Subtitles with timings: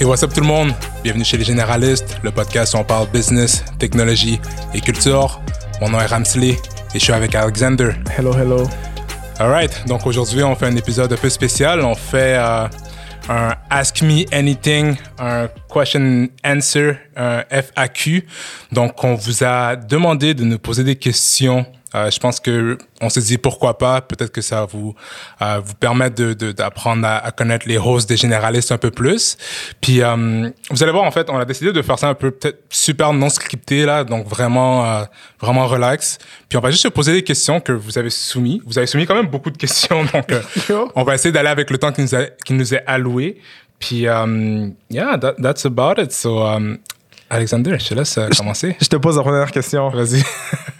[0.00, 0.72] Et what's up tout le monde?
[1.02, 4.40] Bienvenue chez Les Généralistes, le podcast où on parle business, technologie
[4.72, 5.40] et culture.
[5.80, 6.58] Mon nom est Ramsley et
[6.94, 7.90] je suis avec Alexander.
[8.16, 8.68] Hello, hello.
[9.40, 11.80] Alright, donc aujourd'hui on fait un épisode un peu spécial.
[11.80, 12.68] On fait euh,
[13.28, 18.24] un Ask Me Anything, un Question Answer, un FAQ.
[18.70, 23.08] Donc on vous a demandé de nous poser des questions euh, je pense que on
[23.08, 24.00] s'est dit pourquoi pas.
[24.02, 24.94] Peut-être que ça vous
[25.40, 29.36] euh, vous permettre de d'apprendre à, à, connaître les hosts des généralistes un peu plus.
[29.80, 32.30] Puis euh, vous allez voir en fait, on a décidé de faire ça un peu
[32.30, 35.04] peut-être super non scripté là, donc vraiment euh,
[35.40, 36.18] vraiment relax.
[36.48, 38.60] Puis on va juste se poser des questions que vous avez soumis.
[38.66, 41.70] Vous avez soumis quand même beaucoup de questions, donc euh, on va essayer d'aller avec
[41.70, 43.40] le temps qui nous a, qui nous est alloué.
[43.78, 46.12] Puis yeah, that, that's about it.
[46.12, 46.78] So um,
[47.30, 48.76] Alexander, je te laisse commencer.
[48.80, 49.88] Je te pose la première question.
[49.88, 50.22] Vas-y.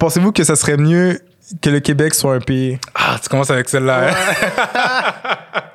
[0.00, 1.20] Pensez-vous que ça serait mieux
[1.60, 2.78] que le Québec soit un pays?
[2.94, 4.08] Ah, tu commences avec celle-là.
[4.08, 4.14] Hein?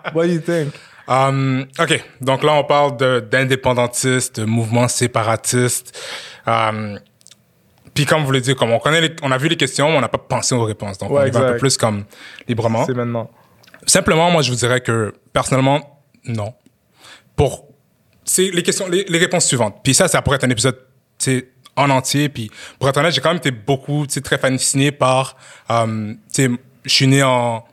[0.16, 0.73] What do you think?
[1.08, 2.04] Um, OK.
[2.22, 2.98] Donc là, on parle
[3.30, 5.95] d'indépendantistes, de, de, mouvements séparatistes.
[6.48, 7.00] Um,
[7.94, 9.98] puis comme vous l'avez dit, comme on connaît, les, on a vu les questions, mais
[9.98, 10.98] on n'a pas pensé aux réponses.
[10.98, 12.06] Donc ouais, on y va un peu plus comme
[12.48, 12.84] librement.
[12.88, 13.30] C'est maintenant.
[13.86, 16.56] Simplement, moi, je vous dirais que personnellement, non.
[17.36, 17.67] Pour
[18.23, 19.82] c'est les questions, les, les réponses suivantes.
[19.84, 20.80] Puis ça, ça pourrait être un épisode,
[21.20, 22.30] c'est en entier.
[22.30, 25.36] Puis pour être honnête, j'ai quand même été beaucoup, tu sais, très fasciné par,
[25.70, 26.52] euh, tu sais,
[26.86, 27.64] je suis né en,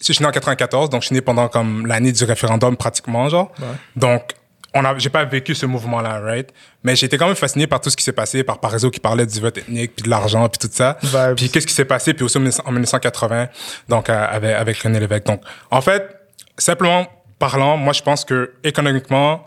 [0.00, 3.28] je suis né en 94, donc je suis né pendant comme l'année du référendum pratiquement,
[3.28, 3.50] genre.
[3.58, 3.66] Ouais.
[3.96, 4.34] Donc
[4.74, 6.52] on a, j'ai pas vécu ce mouvement-là, right?
[6.82, 8.98] Mais j'ai été quand même fasciné par tout ce qui s'est passé, par Parizeau qui
[8.98, 10.98] parlait du vote ethnique, puis de l'argent, puis tout ça.
[11.00, 11.36] Vibes.
[11.36, 13.48] Puis qu'est-ce qui s'est passé, puis aussi en 1980,
[13.88, 15.26] donc euh, avec, avec René Lévesque.
[15.26, 16.16] Donc, en fait,
[16.58, 17.06] simplement
[17.38, 19.46] parlant, moi je pense que économiquement,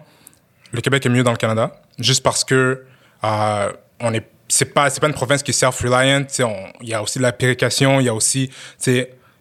[0.72, 2.86] le Québec est mieux dans le Canada, juste parce que
[3.24, 6.26] euh, on est c'est pas c'est pas une province qui est self-reliant
[6.82, 8.50] il y a aussi de la pérication il y a aussi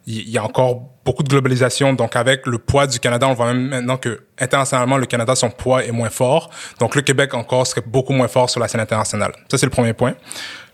[0.06, 1.92] il y a encore beaucoup de globalisation.
[1.92, 5.50] Donc avec le poids du Canada on voit même maintenant que internationalement le Canada son
[5.50, 6.50] poids est moins fort.
[6.78, 9.32] Donc le Québec encore serait beaucoup moins fort sur la scène internationale.
[9.50, 10.14] Ça c'est le premier point.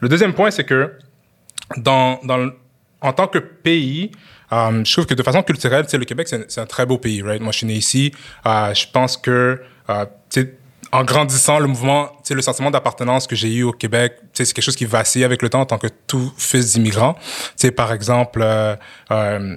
[0.01, 0.99] Le deuxième point c'est que
[1.77, 2.51] dans dans
[3.01, 4.13] en tant que pays
[4.53, 7.23] euh, je trouve que de façon culturelle le Québec c'est un, un, très beau pays
[7.23, 7.41] right?
[7.41, 8.13] Moi je suis né ici.
[8.47, 10.05] Euh, je pense que euh,
[10.93, 14.63] en grandissant, le mouvement, sais, le sentiment d'appartenance que j'ai eu au Québec, c'est quelque
[14.63, 17.17] chose qui vacille avec le temps en tant que tout fils d'immigrant.
[17.57, 18.77] Sais, par exemple, euh,
[19.11, 19.57] euh,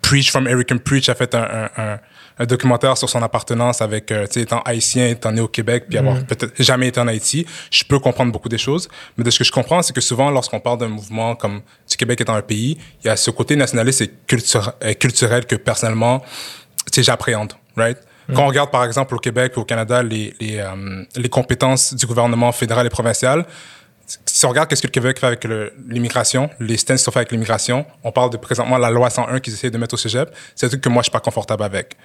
[0.00, 1.98] Preach from Eric and Preach a fait un, un,
[2.38, 5.86] un, documentaire sur son appartenance avec, euh, tu sais, étant haïtien, étant né au Québec,
[5.88, 6.26] puis avoir mm.
[6.26, 7.44] peut-être jamais été en Haïti.
[7.72, 10.30] Je peux comprendre beaucoup des choses, mais de ce que je comprends, c'est que souvent,
[10.30, 13.56] lorsqu'on parle d'un mouvement comme du Québec étant un pays, il y a ce côté
[13.56, 17.98] nationaliste et culture, culturel que personnellement, tu sais, j'appréhende, right?
[18.34, 22.06] Quand on regarde, par exemple, au Québec et au Canada, les, euh, les compétences du
[22.06, 23.46] gouvernement fédéral et provincial,
[24.26, 25.46] si on regarde qu'est-ce que le Québec fait avec
[25.88, 29.40] l'immigration, les stands qu'ils ont fait avec l'immigration, on parle de présentement la loi 101
[29.40, 31.62] qu'ils essaient de mettre au cégep, c'est un truc que moi, je suis pas confortable
[31.64, 31.96] avec.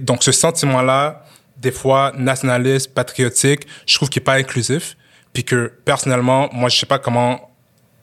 [0.00, 1.24] Donc, ce sentiment-là,
[1.56, 4.96] des fois, nationaliste, patriotique, je trouve qu'il est pas inclusif,
[5.32, 7.50] puis que, personnellement, moi, je sais pas comment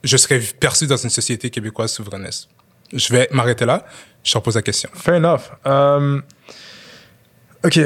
[0.04, 2.50] je serais perçu dans une société québécoise souverainiste.
[2.94, 3.86] Je vais m'arrêter là.
[4.24, 4.90] Je te repose la question.
[4.94, 5.42] Fair enough.
[5.66, 6.24] Um...
[7.64, 7.80] Ok.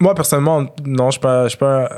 [0.00, 1.88] Moi, personnellement, non, je ne suis, pas,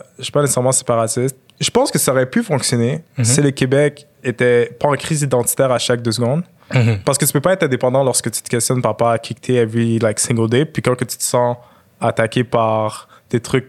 [0.41, 1.37] nécessairement séparatiste.
[1.61, 3.25] Je pense que ça aurait pu fonctionner mm -hmm.
[3.25, 6.43] si le Québec était pas en crise identitaire à chaque deux secondes.
[6.73, 6.99] Mm -hmm.
[7.05, 9.35] Parce que tu peux pas être indépendant lorsque tu te questionnes par rapport à qui
[9.35, 10.65] tu es every like, single day.
[10.65, 11.57] Puis quand que tu te sens
[12.01, 13.69] attaqué par des trucs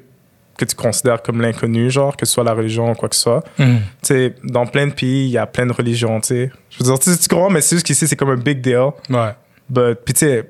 [0.57, 3.21] que tu considères comme l'inconnu, genre, que ce soit la religion ou quoi que ce
[3.21, 3.43] soit.
[3.57, 3.63] Mm.
[3.63, 6.51] Tu sais, dans plein de pays, il y a plein de religions, tu sais.
[6.69, 8.91] Je veux dire, tu, tu comprends, mais c'est juste qu'ici, c'est comme un big deal.
[9.09, 9.31] Ouais.
[9.69, 10.49] But, puis tu sais,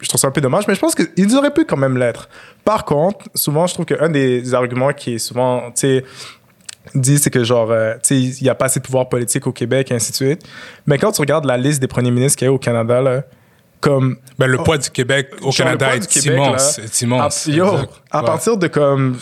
[0.00, 2.28] je trouve ça un peu dommage, mais je pense qu'ils auraient pu quand même l'être.
[2.64, 6.04] Par contre, souvent, je trouve qu'un des arguments qui est souvent, tu sais,
[6.94, 9.46] dit, c'est que genre, euh, tu sais, il n'y a pas assez de pouvoir politique
[9.46, 10.42] au Québec et ainsi de suite.
[10.86, 13.22] Mais quand tu regardes la liste des premiers ministres qu'il y a au Canada, là,
[13.80, 14.16] comme...
[14.38, 17.48] Ben, le poids du Québec au Canada est, Québec, immense, là, est immense.
[17.48, 17.66] À, yo,
[18.10, 19.18] à partir de comme...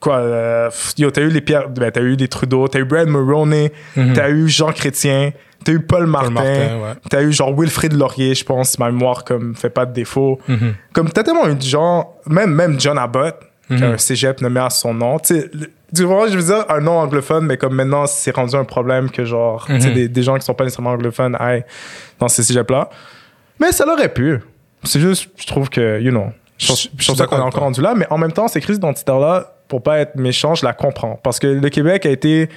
[0.00, 3.08] Quoi, euh, yo, t'as eu les Pierre, ben, t'as eu des Trudeau, t'as eu Brad
[3.08, 4.12] Mulroney, mm -hmm.
[4.14, 5.32] t'as eu Jean Chrétien,
[5.64, 6.94] T'as eu Paul Martin, ouais.
[7.10, 10.38] t'as eu genre Wilfrid Laurier, je pense, si ma mémoire comme fait pas de défaut.
[10.48, 10.72] Mm -hmm.
[10.92, 13.36] Comme t'as tellement eu de gens, même, même John Abbott,
[13.68, 13.78] mm -hmm.
[13.78, 15.18] qui a un cégep nommé à son nom.
[15.18, 15.50] Tu sais,
[15.92, 19.10] du moment, je veux dire, un nom anglophone, mais comme maintenant, c'est rendu un problème
[19.10, 19.94] que genre, mm -hmm.
[19.94, 21.66] des, des, gens qui sont pas nécessairement anglophones aillent
[22.20, 22.82] dans ces cégeps-là.
[23.60, 24.28] Mais ça l'aurait pu.
[24.84, 26.28] C'est juste, je trouve que, you know,
[26.58, 28.78] je, je, je trouve qu'on est encore rendu là, mais en même temps, ces crises
[28.84, 29.34] identitaires-là,
[29.68, 31.18] pour pas être méchant, je la comprends.
[31.22, 32.48] Parce que le Québec a été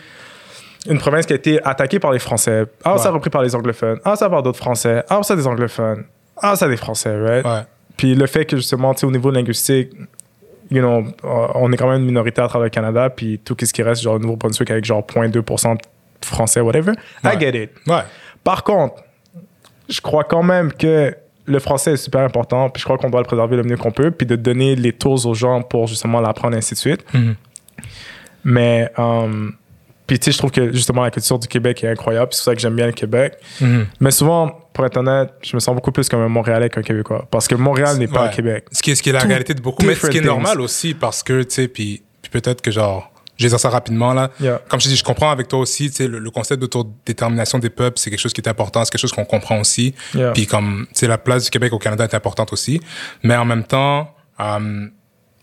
[0.89, 2.65] une province qui a été attaquée par les Français.
[2.83, 2.99] Ah, ouais.
[2.99, 3.99] ça repris par les anglophones.
[4.03, 5.03] Ah, ça par d'autres Français.
[5.09, 6.05] Ah, ça des anglophones.
[6.37, 7.45] Ah, ça des Français, right?
[7.45, 7.61] Ouais.
[7.97, 9.91] Puis le fait que justement, tu sais, au niveau linguistique,
[10.71, 13.71] you know, on est quand même une minorité à travers le Canada, puis tout ce
[13.71, 15.79] qui reste, genre, au Nouveau-Brunswick avec genre 0.2% de
[16.25, 16.93] Français, whatever.
[17.23, 17.35] Ouais.
[17.35, 17.71] I get it.
[17.85, 18.01] Ouais.
[18.43, 18.95] Par contre,
[19.87, 21.15] je crois quand même que
[21.45, 23.91] le français est super important, puis je crois qu'on doit le préserver le mieux qu'on
[23.91, 27.03] peut, puis de donner les tools aux gens pour justement l'apprendre, ainsi de suite.
[27.13, 27.35] Mhm.
[28.43, 29.49] Mais, euh,
[30.07, 32.41] puis tu sais, je trouve que justement la culture du Québec est incroyable, puis c'est
[32.43, 33.33] pour ça que j'aime bien le Québec.
[33.59, 33.85] Mhm.
[33.99, 37.27] Mais souvent, pour être honnête, je me sens beaucoup plus comme un Montréalais qu'un Québécois,
[37.29, 38.29] parce que Montréal n'est pas Ouais.
[38.29, 38.65] le Québec.
[38.71, 40.59] Ce qui est, ce qui est la réalité de beaucoup, mais ce qui est normal
[40.61, 43.10] aussi parce que, tu sais, puis, puis peut-être que genre,
[43.41, 44.29] je vais dire ça rapidement là.
[44.39, 44.61] Yeah.
[44.69, 47.69] Comme je dis, je comprends avec toi aussi, tu sais, le, le concept d'autodétermination des
[47.69, 49.93] peuples, c'est quelque chose qui est important, c'est quelque chose qu'on comprend aussi.
[50.13, 50.31] Yeah.
[50.31, 52.79] Puis comme, tu sais, la place du Québec au Canada est importante aussi.
[53.23, 54.87] Mais en même temps, euh,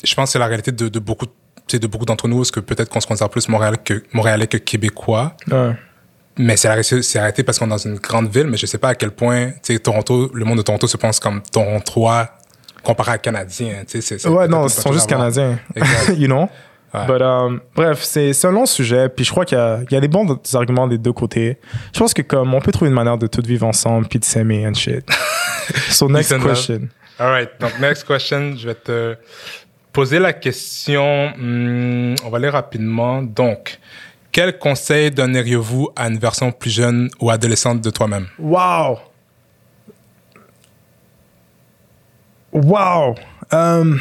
[0.04, 1.32] je pense que c'est la réalité de, de beaucoup, tu
[1.68, 4.46] sais, de beaucoup d'entre nous, parce que peut-être qu'on se considère plus Montréal que, Montréalais
[4.46, 5.34] que Québécois?
[5.50, 5.72] Ouais.
[6.40, 6.68] Mais c'est
[7.18, 9.50] arrêté parce qu'on est dans une grande ville, mais je sais pas à quel point,
[9.62, 12.28] tu sais, Toronto, le monde de Toronto se pense comme Torontois
[12.84, 14.18] comparé à Canadien, tu sais.
[14.20, 15.58] c'est- Ouais, non, ils sont juste canadiens.
[16.16, 16.48] You know?
[16.94, 17.06] Ouais.
[17.06, 19.96] But, um, bref, c'est un long sujet, puis je crois qu'il y, a- il y
[19.96, 21.58] a des bons arguments des deux côtés.
[21.92, 24.24] Je pense que comme on peut trouver une manière de tout vivre ensemble, puis de
[24.24, 25.04] s'aimer and shit.
[25.90, 26.44] so next love.
[26.46, 26.88] question.
[27.18, 27.50] All right.
[27.60, 29.16] Donc, next question, je vais te
[29.92, 31.30] poser la question.
[31.36, 33.22] hmm, on va aller rapidement.
[33.22, 33.78] Donc,
[34.32, 38.28] quel conseil donneriez-vous à une version plus jeune ou adolescente de toi-même?
[38.38, 38.98] Wow!
[42.52, 43.14] Wow!
[43.52, 44.00] Um,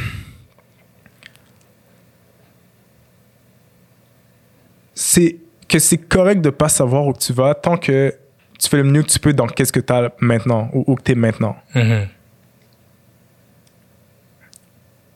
[4.97, 5.38] c'est
[5.69, 8.15] que c'est correct de pas savoir où tu vas tant que
[8.57, 10.95] tu fais le mieux que tu peux dans qu'est-ce que tu as maintenant ou où
[10.95, 11.55] que tu es maintenant.
[11.75, 12.07] Mhm.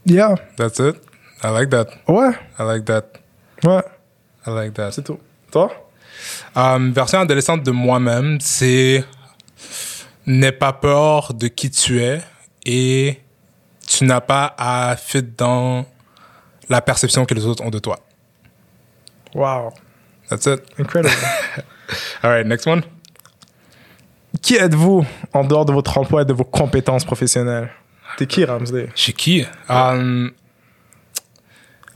[0.06, 0.36] Yeah.
[0.56, 0.98] That's it?
[1.44, 1.88] I like that.
[2.08, 2.30] Ouais.
[2.60, 3.06] I like that.
[3.64, 3.82] Ouais.
[4.46, 4.92] I like that.
[4.92, 5.20] C'est tout.
[5.52, 5.72] Toi?
[6.58, 9.04] Euh, version adolescente de moi-même, c'est
[10.28, 12.22] n'aie pas peur de qui tu es
[12.66, 13.20] et
[13.88, 15.86] tu n'as pas à fit dans
[16.70, 18.00] la perception que les autres ont de toi.
[19.34, 19.74] Wow.
[20.30, 20.62] That's it.
[20.78, 21.16] Incredible.
[22.24, 22.84] All right, next one.
[24.42, 27.70] qui êtes-vous en dehors de votre emploi et de vos compétences professionnelles?
[28.18, 28.90] T'es qui, Ramsey?
[28.96, 29.46] Chez qui?
[29.70, 30.30] Euh,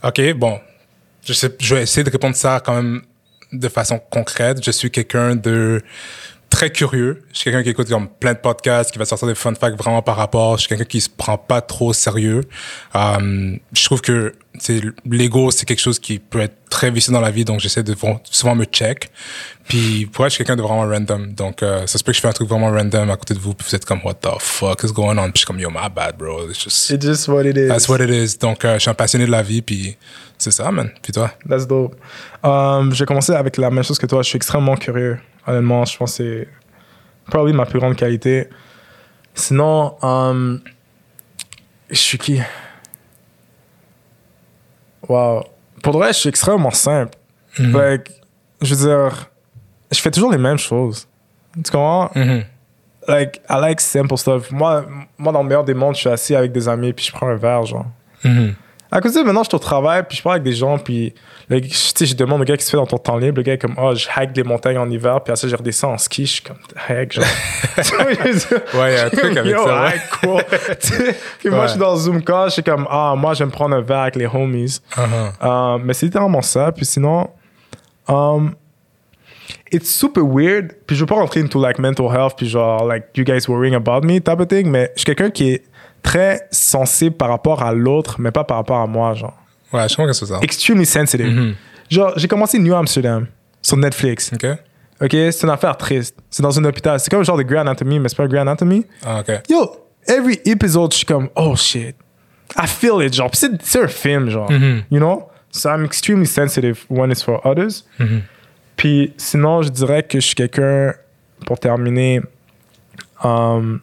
[0.02, 0.58] ok, bon.
[1.24, 3.02] Je, sais, je vais essayer de répondre ça quand même
[3.52, 4.64] de façon concrète.
[4.64, 5.82] Je suis quelqu'un de
[6.50, 7.22] très curieux.
[7.32, 9.76] Je suis quelqu'un qui écoute comme plein de podcasts, qui va sortir des fun facts
[9.76, 10.56] vraiment par rapport.
[10.56, 12.42] Je suis quelqu'un qui se prend pas trop au sérieux.
[12.94, 17.20] Euh, je trouve que c'est l'ego, c'est quelque chose qui peut être très vicieux dans
[17.20, 17.94] la vie, donc j'essaie de
[18.30, 19.10] souvent me check.
[19.68, 21.32] Puis pour être, je suis quelqu'un de vraiment random.
[21.34, 23.38] Donc euh, ça se peut que je fais un truc vraiment random à côté de
[23.38, 25.24] vous, puis vous êtes comme what the fuck is going on?
[25.24, 26.48] Puis je suis comme yo my bad bro.
[26.48, 27.68] It's just It's just what it is.
[27.68, 28.38] That's what it is.
[28.38, 29.96] Donc, euh, je suis un passionné de la vie, puis
[30.38, 30.90] c'est ça, man.
[31.02, 31.30] Puis toi?
[31.48, 31.96] That's dope.
[32.42, 34.22] Um, je vais commencer avec la même chose que toi.
[34.22, 35.18] Je suis extrêmement curieux.
[35.46, 36.48] Honnêtement, je pense que c'est
[37.26, 38.48] probablement ma plus grande qualité.
[39.34, 40.60] Sinon, um,
[41.90, 42.40] je suis qui?
[45.08, 45.44] Wow.
[45.82, 47.16] Pour de vrai, je suis extrêmement simple.
[47.58, 48.10] Like,
[48.60, 49.30] je veux dire,
[49.90, 51.06] je fais toujours les mêmes choses.
[51.54, 52.10] Tu comprends?
[52.14, 52.44] Mhm.
[53.08, 54.50] Like, I like simple stuff.
[54.50, 54.84] Moi,
[55.16, 57.28] moi, dans le meilleur des mondes, je suis assis avec des amis, puis je prends
[57.28, 57.86] un verre, genre.
[58.24, 58.54] Mhm.
[58.90, 60.78] À cause de ça, maintenant, je suis au travail, puis je parle avec des gens,
[60.78, 61.12] puis
[61.48, 63.38] le- tu sais, je demande au gars que tu fais dans ton temps libre.
[63.38, 65.56] Le gars est comme, oh, je hike des montagnes en hiver, puis après ça, je
[65.56, 66.24] redescends en ski.
[66.24, 66.56] Je suis comme,
[66.88, 67.24] heck, genre.
[67.76, 69.84] Je Ouais, il y a un truc avec Yo, ça,
[70.24, 70.46] ouais.
[70.80, 73.34] Tu sais, puis moi, je suis dans le Zoom call, je suis comme, ah, moi,
[73.34, 74.78] j'aime prendre un verre avec les homies.
[74.96, 75.04] Uh-huh.
[75.42, 76.70] Euh, mais c'est littéralement ça.
[76.72, 77.28] Puis sinon,
[78.08, 78.54] um,
[79.72, 80.74] it's super weird.
[80.86, 83.74] Puis je veux pas rentrer into like mental health, puis genre, like, you guys worrying
[83.74, 84.68] about me type of thing.
[84.70, 85.64] Mais je suis quelqu'un qui est
[86.06, 89.36] très sensible par rapport à l'autre, mais pas par rapport à moi, genre.
[89.72, 90.38] Ouais, je comprends que c'est ça.
[90.40, 91.26] Extremely sensitive.
[91.26, 91.54] Mhm.
[91.90, 93.26] Genre, j'ai commencé New Amsterdam
[93.60, 94.32] sur Netflix.
[94.32, 94.46] OK?
[95.02, 95.10] OK?
[95.10, 96.16] C'est une affaire triste.
[96.30, 97.00] C'est dans un hôpital.
[97.00, 98.86] C'est comme genre de Grey Anatomy, mais c'est pas Grey Anatomy.
[99.04, 99.32] Ah, OK.
[99.48, 101.96] Yo, every episode, je suis comme, oh shit.
[102.56, 103.30] I feel it, genre.
[103.32, 104.50] C'est, un film, genre.
[104.50, 104.84] Mhm.
[104.92, 105.28] You know?
[105.50, 107.84] So I'm extremely sensitive when it's for others.
[107.98, 108.22] Mhm.
[108.76, 110.94] Puis sinon, je dirais que je suis quelqu'un,
[111.44, 112.20] pour terminer,
[113.24, 113.80] um,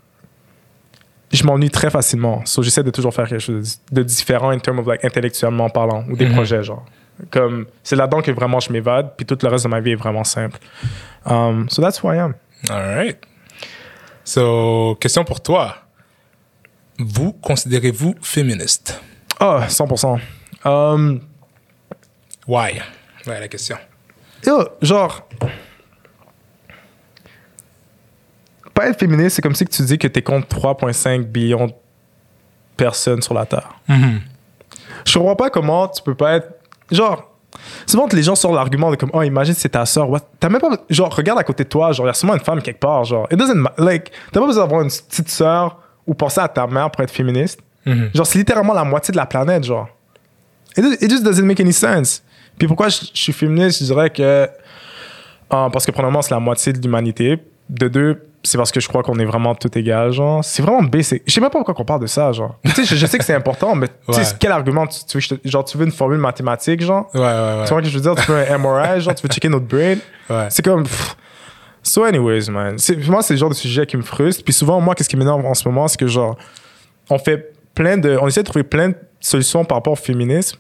[1.38, 2.46] je m'ennuie très facilement.
[2.46, 6.04] So j'essaie de toujours faire quelque chose de différent in terms of like intellectuellement parlant
[6.10, 6.34] ou des Mhm.
[6.34, 6.86] projets, genre.
[7.30, 9.96] Comme, c'est là-dedans que vraiment je m'évade, puis tout le reste de ma vie est
[9.96, 10.60] vraiment simple.
[11.26, 12.34] Um, so that's who I am.
[12.70, 13.18] All right.
[14.24, 15.76] So, question pour toi.
[16.98, 19.02] Vous considérez-vous féministe?
[19.40, 20.20] Ah, 100%.
[20.66, 21.22] Um,
[22.48, 22.82] Why?
[23.28, 23.78] Ouais, la question.
[24.46, 25.28] Yo, genre.
[28.84, 31.74] Pas être féministe, c'est comme si tu dis que t'es contre 3,5 billions de
[32.76, 33.70] personnes sur la Terre.
[33.88, 34.20] Mhm.
[35.06, 36.50] Je comprends pas comment tu peux pas être.
[36.92, 37.30] Genre.
[37.86, 40.10] Souvent, que les gens sortent l'argument de comme, oh, imagine c'est ta soeur.
[40.40, 40.72] T'as même pas.
[40.90, 43.04] Genre, regarde à côté de toi, genre, il y a sûrement une femme quelque part.
[43.06, 46.68] Genre, it doesn't Like, t'as pas besoin d'avoir une petite soeur ou penser à ta
[46.68, 47.62] mère pour être féministe.
[47.86, 48.10] Mhm.
[48.14, 49.88] Genre, c'est littéralement la moitié de la planète, genre.
[50.76, 52.22] It, it just doesn't make any sense.
[52.58, 54.22] Puis pourquoi je, je suis féministe, je dirais que.
[54.24, 54.50] euh,
[55.50, 57.38] parce que, premièrement, c'est la moitié de l'humanité.
[57.70, 60.44] De deux, c'est parce que je crois qu'on est vraiment tout égal, genre.
[60.44, 61.24] C'est vraiment basic.
[61.26, 62.58] Je sais même pas pourquoi on parle de ça, genre.
[62.66, 65.18] tu sais, je, je sais que c'est important, mais tu sais, quel argument tu, tu
[65.18, 67.10] veux, genre, tu veux une formule mathématique, genre?
[67.14, 67.64] Ouais, ouais, ouais.
[67.66, 68.16] Tu vois ce que je veux dire?
[68.16, 69.96] Tu veux un MRI, genre, tu veux checker notre brain?
[70.30, 70.48] Ouais.
[70.50, 70.84] C'est comme.
[70.84, 71.16] pff.
[71.82, 72.78] So, anyways, man.
[73.08, 74.44] Moi, c'est le genre de sujet qui me frustre.
[74.44, 76.38] Puis souvent, moi, qu'est-ce qui m'énerve en ce moment, c'est que, genre,
[77.10, 78.18] on fait plein de.
[78.22, 80.58] On essaie de trouver plein de solutions par rapport au féminisme.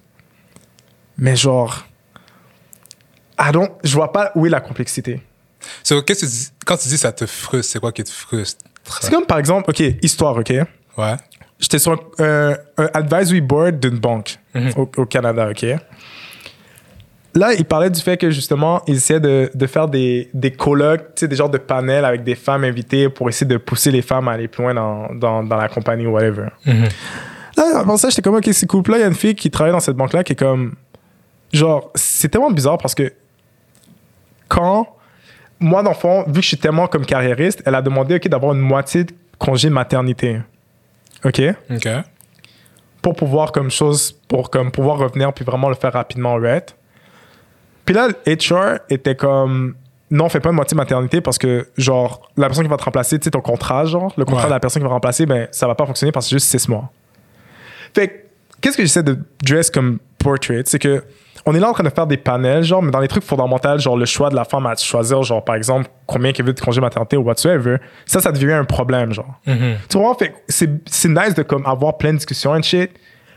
[1.17, 1.85] Mais, genre.
[3.39, 5.21] I don't, je vois pas où est la complexité.
[5.83, 8.09] So, qu'est-ce que tu dis- quand tu dis ça te frustre, c'est quoi qui te
[8.11, 8.63] frustre?
[9.01, 10.49] C'est comme, par exemple, OK, histoire, OK?
[10.97, 11.15] Ouais.
[11.59, 14.71] J'étais sur un, un advisory board d'une banque Mhm.
[14.75, 15.65] au, au Canada, OK?
[17.35, 21.15] Là, il parlait du fait que justement, ils essayaient de, de faire des, des colloques,
[21.15, 24.03] tu sais, des genres de panels avec des femmes invitées pour essayer de pousser les
[24.03, 26.49] femmes à aller plus loin dans, dans, dans la compagnie ou whatever.
[26.65, 26.87] Mhm.
[27.57, 28.83] Là, avant ça, j'étais comme, OK, c'est cool.
[28.83, 30.75] Puis là, il y a une fille qui travaille dans cette banque-là qui est comme.
[31.51, 33.11] Genre, c'est tellement bizarre parce que
[34.47, 34.87] quand.
[35.63, 38.27] Moi, dans le fond, vu que je suis tellement comme carriériste, elle a demandé, OK,
[38.27, 40.41] d'avoir une moitié de congé maternité.
[41.23, 41.41] OK?
[41.71, 41.87] OK.
[43.01, 46.75] pour pouvoir comme chose pour comme pouvoir revenir puis vraiment le faire rapidement right?
[47.85, 49.75] Puis là HR était comme
[50.11, 53.19] non fais pas une moitié maternité parce que genre la personne qui va te remplacer
[53.19, 54.49] tu sais ton contrat genre le contrat Ouais.
[54.49, 56.47] de la personne qui va remplacer ben ça va pas fonctionner parce que c'est juste
[56.47, 56.89] six mois
[57.93, 58.13] fait que,
[58.63, 60.63] qu'est-ce que j'essaie de dress comme portrait?
[60.65, 61.03] C'est que
[61.45, 63.77] on est là en train de faire des panels genre mais dans les trucs fondamentaux
[63.77, 66.59] genre le choix de la femme à choisir genre par exemple combien qu'elle veut de
[66.61, 69.75] congé maternité ou whatsoever ça ça devient un problème genre Mhm.
[69.89, 70.69] tu vois, fait c'est,
[71.09, 72.91] nice de comme avoir plein de discussions and shit,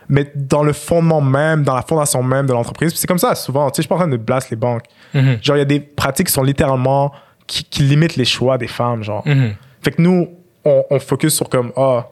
[0.09, 3.69] mais dans le fondement même, dans la fondation même de l'entreprise, c'est comme ça souvent.
[3.71, 4.85] Tu sais, je suis pas en train de blast les banques.
[5.13, 5.39] Mhm.
[5.43, 7.11] Genre, il y a des pratiques qui sont littéralement
[7.49, 9.27] qui, qui limitent les choix des femmes, genre.
[9.27, 9.55] Mhm.
[9.83, 10.29] Fait que nous,
[10.65, 12.07] on, on focus sur comme, ah,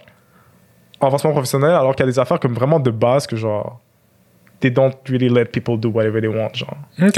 [1.07, 3.81] avancement professionnel, alors qu'il y a des affaires comme vraiment de base que genre,
[4.61, 6.77] they don't really let people do whatever they want, genre.
[7.03, 7.15] OK.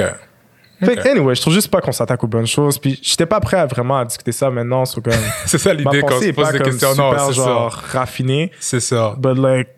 [0.79, 1.03] Fait Ok.
[1.05, 3.57] que, anyway, je trouve juste pas qu'on s'attaque aux bonnes choses, puis j'étais pas prêt
[3.57, 5.15] à vraiment à discuter ça maintenant sur comme.
[5.47, 6.91] C'est ça l'idée quand on se pose pas des questions.
[6.91, 7.99] super, Non, c'est genre, ça.
[7.99, 8.51] raffinée.
[8.61, 9.15] C'est ça.
[9.17, 9.69] But like,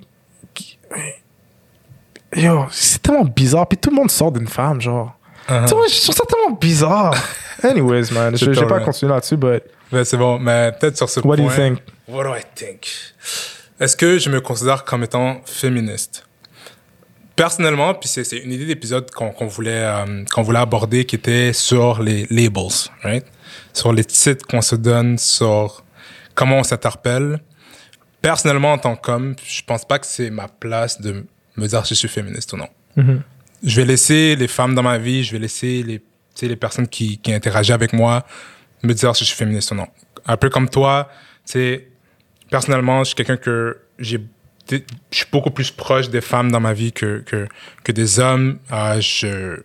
[2.35, 3.67] yo, c'est tellement bizarre.
[3.69, 5.15] Puis tout le monde sort d'une femme, genre.
[5.49, 5.67] Uh-huh.
[5.69, 7.15] Tu vois, je trouve ça tellement bizarre.
[7.63, 9.63] Anyways, man, je C'est vais pas continuer là-dessus, but
[9.93, 10.39] Mais c'est bon.
[10.39, 11.37] Mais peut-être sur ce what point.
[11.37, 11.79] do you think?
[12.09, 12.87] What do I think?
[13.81, 16.27] Est-ce que je me considère comme étant féministe?
[17.37, 22.03] Personnellement, puis c'est une idée d'épisode qu'on voulait, euh, qu'on voulait aborder qui était sur
[22.03, 23.25] les labels, right?
[23.73, 25.85] Sur les titres qu'on se donne, sur
[26.35, 27.41] comment on s'interpelle.
[28.21, 31.25] Personnellement, en tant qu'homme, je pense pas que c'est ma place de
[31.57, 32.69] me dire si je suis féministe ou non.
[32.97, 33.23] Mhm.
[33.63, 36.03] Je vais laisser les femmes dans ma vie, je vais laisser les,
[36.43, 38.25] les personnes qui, qui interagissent avec moi
[38.83, 39.87] me dire si je suis féministe ou non.
[40.27, 41.09] Un peu comme toi,
[41.47, 41.88] tu sais,
[42.51, 44.21] personnellement, je suis quelqu'un que j'ai
[44.71, 44.77] je
[45.13, 47.49] suis beaucoup plus proche des femmes dans ma vie que, que,
[47.85, 48.59] que des hommes.
[48.71, 49.61] Euh, je,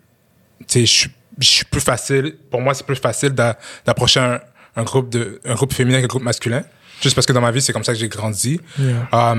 [0.86, 4.40] suis- je suis plus facile, pour moi, c'est plus facile d'a- d'approcher un,
[4.78, 6.64] un, groupe de, un groupe féminin qu'un groupe masculin.
[7.02, 8.62] Juste parce que dans ma vie, c'est comme ça que j'ai grandi.
[8.80, 9.36] Yeah.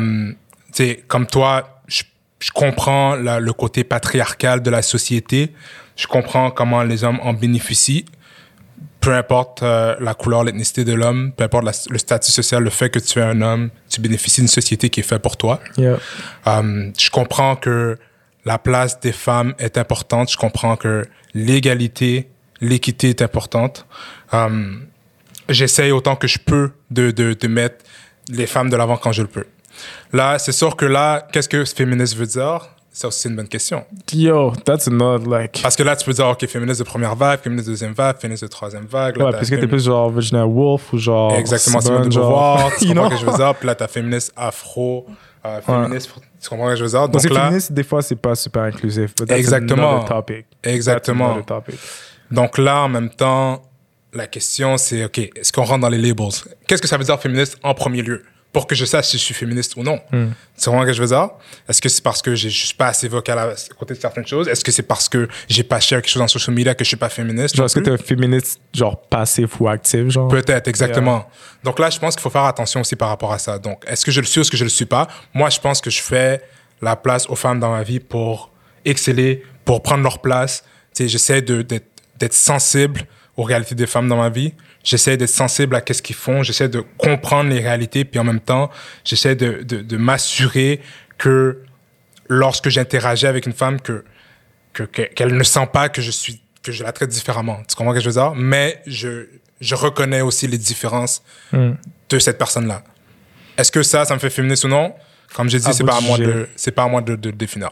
[0.72, 2.02] Sais, comme toi, je,
[2.40, 5.54] je comprends la- le côté patriarcal de la société.
[5.96, 8.04] Je comprends comment les hommes en bénéficient.
[9.04, 12.70] Peu importe euh, la couleur, l'ethnicité de l'homme, peu importe la- le statut social, le
[12.70, 15.60] fait que tu es un homme, tu bénéficies d'une société qui est faite pour toi.
[15.76, 15.98] Yeah.
[16.46, 17.98] Euh, je comprends que
[18.44, 20.30] la place des femmes est importante.
[20.30, 21.02] Je comprends que
[21.34, 22.28] l'égalité,
[22.60, 23.86] l'équité est importante.
[24.32, 24.74] Euh,
[25.50, 27.84] J'essaye autant que je peux de, de, de mettre
[28.30, 29.44] les femmes de l'avant quand je le peux.
[30.14, 32.70] Là, c'est sûr que là, qu'est-ce que féministe veut dire?
[32.96, 33.84] Ça aussi, c'est une bonne question.
[34.12, 35.60] Yo, that's another, like.
[35.60, 38.18] Parce que là, tu peux dire, OK, féministe de première vague, féministe de deuxième vague,
[38.20, 39.16] féministe de troisième vague.
[39.16, 41.34] Là, Ouais, parce que t'es plus genre Virginia Woolf ou genre.
[41.34, 42.14] Exactement, Simone, de.
[42.14, 42.70] Beauvoir.
[42.78, 43.54] Tu comprends que je veux dire?
[43.56, 45.06] Puis là, t'as féministe afro,
[45.44, 46.10] euh, féministe,
[46.40, 47.08] tu comprends ce que je veux dire?
[47.08, 49.12] Donc là, féministe, des fois, c'est pas super inclusif.
[49.18, 50.04] but that's Exactement.
[50.04, 50.46] topic.
[50.62, 51.42] Exactement.
[51.42, 51.74] topic.
[52.30, 53.60] Donc là, en même temps,
[54.12, 56.28] la question, c'est, OK, est-ce qu'on rentre dans les labels?
[56.68, 58.22] Qu'est-ce que ça veut dire féministe en premier lieu?
[58.54, 60.00] Pour que je sache si je suis féministe ou non.
[60.12, 60.28] Hmm.
[60.54, 61.28] C'est vraiment que je veux dire?
[61.68, 64.46] Est-ce que c'est parce que je suis pas assez vocal à côté de certaines choses?
[64.46, 66.88] Est-ce que c'est parce que j'ai pas cher quelque chose dans social media que je
[66.88, 67.56] suis pas féministe?
[67.56, 67.96] Genre, est-ce que plus?
[67.96, 70.28] t'es un féministe, genre, passif ou actif, genre?
[70.28, 71.28] Peut-être, exactement.
[71.64, 73.58] Donc là, je pense qu'il faut faire attention aussi par rapport à ça.
[73.58, 75.08] Donc, est-ce que je le suis ou est-ce que je le suis pas?
[75.34, 76.40] Moi, je pense que je fais
[76.80, 78.52] la place aux femmes dans ma vie pour
[78.84, 80.62] exceller, pour prendre leur place.
[80.94, 83.02] Tu sais, j'essaie d'être sensible
[83.36, 84.54] aux réalités des femmes dans ma vie.
[84.84, 86.42] J'essaie d'être sensible à qu'est-ce qu'ils font.
[86.42, 88.04] J'essaie de comprendre les réalités.
[88.04, 88.70] Puis en même temps,
[89.04, 90.80] j'essaie de, de, de m'assurer
[91.18, 91.62] que
[92.28, 94.04] lorsque j'interagis avec une femme, que
[94.74, 97.58] que- que- qu'elle ne sent pas que je suis que je la traite différemment.
[97.68, 98.32] Tu comprends ce que je veux dire?
[98.34, 99.26] Mais je,
[99.60, 101.22] je reconnais aussi les différences
[101.52, 101.72] Hmm.
[102.10, 102.82] de cette personne-là.
[103.56, 104.94] Est-ce que ça, ça me fait féministe ou non?
[105.34, 107.70] Comme j'ai dit, c'est pas, à moi de, c'est pas à moi de, de, définir.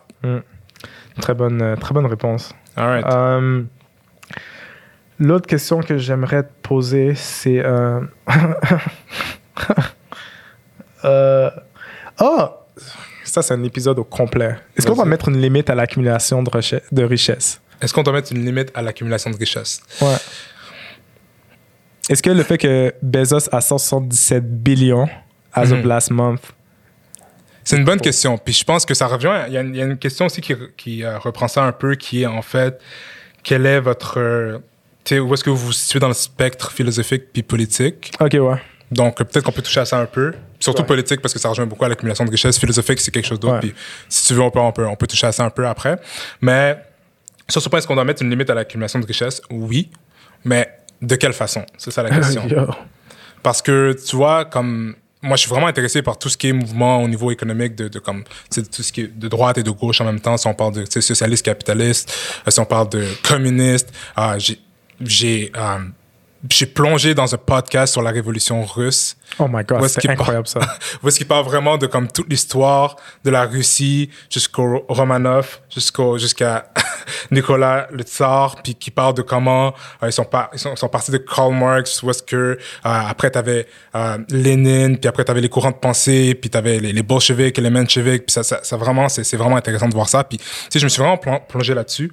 [1.21, 2.55] Très bonne, euh, très bonne réponse.
[2.77, 3.07] All right.
[3.07, 3.63] Euh,
[5.23, 7.61] l'autre question que j'aimerais te poser, c'est.
[7.65, 8.01] Euh...
[11.05, 11.51] euh...
[12.21, 12.49] Oh!
[13.25, 14.57] Ça, c'est un épisode au complet.
[14.77, 16.51] Est-ce qu'on va mettre une limite à l'accumulation de,
[16.93, 17.61] de richesse?
[17.81, 19.81] Est-ce qu'on doit mettre une limite à l'accumulation de richesse?
[20.01, 20.17] Ouais.
[22.11, 25.09] Est-ce que le fait que Bezos a 177 billions
[25.55, 25.87] as of Mhm.
[25.87, 26.41] last month,
[27.65, 28.39] C'est une bonne question.
[28.39, 29.45] Puis je pense que ça revient.
[29.47, 31.63] Il y a une, il y a une question aussi qui, qui, euh, reprend ça
[31.63, 32.81] un peu, qui est en fait,
[33.45, 34.61] quel est votre.
[35.05, 38.13] Tu sais, où est-ce que vous vous situez dans le spectre philosophique puis politique?
[38.21, 38.61] Ok, ouais.
[38.91, 40.35] Donc peut-être qu'on peut toucher à ça un peu.
[40.61, 40.87] Surtout Ouais.
[40.89, 42.59] politique parce que ça rejoint beaucoup à l'accumulation de richesse.
[42.59, 43.55] Philosophique, c'est quelque chose d'autre.
[43.55, 43.61] Ouais.
[43.61, 43.75] Puis
[44.09, 45.97] si tu veux, on peut, on, peut, on peut toucher à ça un peu après.
[46.41, 46.77] Mais
[47.49, 49.41] sur ce point, est-ce qu'on doit mettre une limite à l'accumulation de richesse?
[49.51, 49.91] Oui.
[50.45, 50.69] Mais
[51.01, 51.65] de quelle façon?
[51.79, 52.43] C'est ça la question.
[53.43, 56.53] Parce que, tu vois, comme moi, je suis vraiment intéressé par tout ce qui est
[56.53, 59.71] mouvement au niveau économique de, de comme, tout ce qui est de droite et de
[59.71, 60.37] gauche en même temps.
[60.37, 62.13] Si on parle de socialiste, capitaliste,
[62.47, 63.93] euh, si on parle de communiste,
[64.39, 64.59] j'ai,
[65.01, 65.79] j'ai, euh,
[66.51, 69.17] j'ai plongé dans un podcast sur la révolution russe.
[69.39, 70.59] Oh my god, c'est incroyable ça.
[71.03, 76.19] Où est-ce qu'il parle vraiment de comme toute l'histoire de la Russie jusqu'au Romanov, jusqu'au
[76.19, 76.67] jusqu'à
[77.31, 79.73] Nicolas le Tsar, puis qui parle de comment
[80.03, 82.57] euh, ils sont pas ils sont, sont partis de Karl Marx, où est-ce que euh,
[82.83, 87.03] après t'avais euh, Lénine, puis après t'avais les courants de pensée, puis t'avais les, les
[87.05, 90.09] bolcheviks et les mencheviks, puis ça, ça, ça vraiment c'est c'est vraiment intéressant de voir
[90.09, 90.25] ça.
[90.25, 92.13] Puis tu sais je me suis vraiment plon- plongé là-dessus.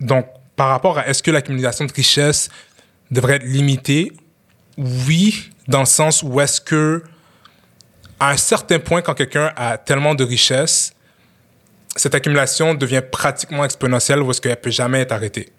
[0.00, 2.48] Donc par rapport à est-ce que l'accumulation de richesse
[3.10, 4.12] devrait être limitée?
[4.78, 7.02] Oui, dans le sens où est-ce que,
[8.18, 10.94] à un certain point, quand quelqu'un a tellement de richesse,
[11.96, 15.52] cette accumulation devient pratiquement exponentielle ou est-ce qu'elle peut jamais être arrêtée?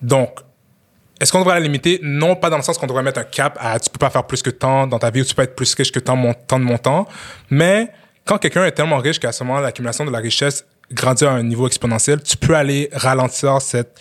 [0.00, 0.38] Donc,
[1.20, 2.00] est-ce qu'on devrait la limiter?
[2.02, 4.26] Non, pas dans le sens qu'on devrait mettre un cap à tu peux pas faire
[4.26, 6.32] plus que tant dans ta vie ou tu peux être plus riche que tant, mon,
[6.32, 7.06] de montant.
[7.50, 7.88] Mais
[8.24, 11.42] quand quelqu'un est tellement riche qu'à ce moment, l'accumulation de la richesse grandit à un
[11.42, 13.98] niveau exponentiel, tu peux aller ralentir cette,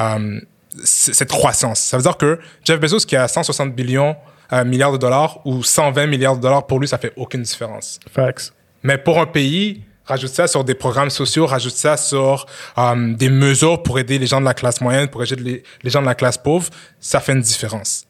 [0.00, 0.40] euh,
[0.84, 1.80] cette croissance.
[1.80, 4.16] Ça veut dire que Jeff Bezos qui a 160 billions,
[4.52, 8.00] euh, milliards de dollars ou 120 milliards de dollars, pour lui, ça fait aucune différence.
[8.12, 8.52] Facts.
[8.82, 12.46] Mais pour un pays, rajoute ça sur des programmes sociaux, rajoute ça sur
[12.78, 15.90] euh, des mesures pour aider les gens de la classe moyenne, pour aider les, les
[15.90, 18.06] gens de la classe pauvre, ça fait une différence.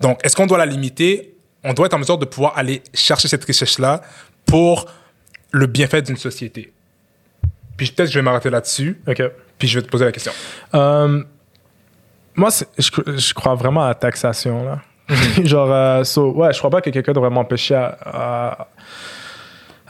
[0.00, 1.34] Donc, est-ce qu'on doit la limiter?
[1.62, 4.00] On doit être en mesure de pouvoir aller chercher cette richesse-là
[4.46, 4.86] pour
[5.52, 6.72] le bienfait d'une société.
[7.80, 9.22] Puis peut-être que je vais m'arrêter là-dessus, Ok.
[9.56, 10.32] puis je vais te poser la question.
[10.74, 11.22] Euh,
[12.34, 12.84] moi, je,
[13.16, 14.80] je crois vraiment à la taxation, là.
[15.42, 18.68] Genre, euh, so, ouais, je crois pas que quelqu'un devrait m'empêcher à, à,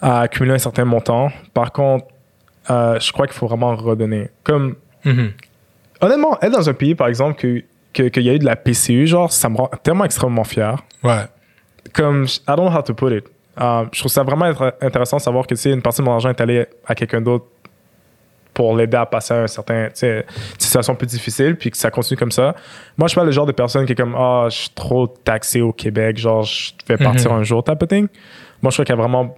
[0.01, 1.33] à accumuler un certain montant.
[1.53, 2.07] Par contre,
[2.71, 4.29] euh, je crois qu'il faut vraiment redonner.
[4.45, 4.77] Comme,
[6.01, 8.55] honnêtement, être dans un pays, par exemple, que que- qu'il y a eu de la
[8.55, 10.77] PCU, genre, ça me rend tellement extrêmement fier.
[11.03, 11.25] Ouais.
[11.93, 13.25] Comme, I don't know how to put it.
[13.61, 16.07] Euh, je trouve ça vraiment intér- intéressant de savoir que, tu sais, une partie de
[16.07, 17.47] mon argent est allée à quelqu'un d'autre
[18.61, 20.23] pour l'aider à passer à un certain, une
[20.59, 22.55] situation plus difficile, puis que ça continue comme ça.
[22.99, 25.07] Moi, je suis pas le genre de personne qui est comme, ah, je suis trop
[25.07, 28.07] taxé au Québec, genre, je vais partir un jour, type of thing.
[28.61, 29.35] Moi, je crois qu'il y a vraiment,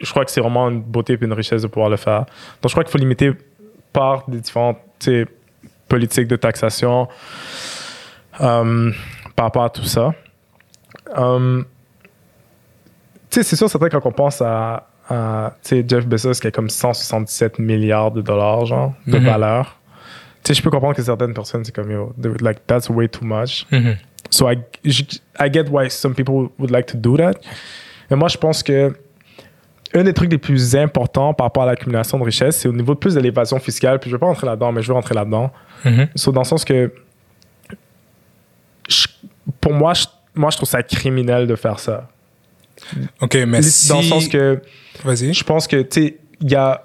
[0.00, 2.24] je crois que c'est vraiment une beauté et une richesse de pouvoir le faire.
[2.60, 3.30] Donc, je crois qu'il faut limiter
[3.92, 4.78] par des différentes,
[5.88, 7.06] politiques de taxation
[8.40, 8.90] euh,
[9.36, 10.12] par rapport à tout ça.
[11.16, 11.62] Euh,
[13.30, 15.16] tu sais, c'est sûr, c'est vrai quand on pense à, tu
[15.62, 19.24] sais, Jeff Bezos qui a comme 177 milliards de dollars, genre, de Mhm.
[19.24, 19.76] valeur.
[20.44, 23.08] Tu sais, je peux comprendre que certaines personnes, c'est comme, yo, dude, like, that's way
[23.08, 23.66] too much.
[24.30, 27.34] So I, I get why some people would like to do that.
[28.10, 28.92] Mais moi, je pense que
[29.92, 32.94] un des trucs les plus importants par rapport à l'accumulation de richesse, c'est au niveau
[32.94, 33.98] de plus de l'évasion fiscale.
[33.98, 35.50] Puis je ne vais pas rentrer là-dedans, mais je veux rentrer là-dedans.
[36.14, 36.92] So, dans le sens que,
[38.88, 39.08] je-
[39.60, 42.08] pour moi je, moi, je trouve ça criminel de faire ça.
[43.20, 43.88] OK, mais si...
[43.88, 44.60] Dans le sens que
[45.04, 45.32] Vas-y.
[45.32, 46.82] je pense que, tu sais, il y a.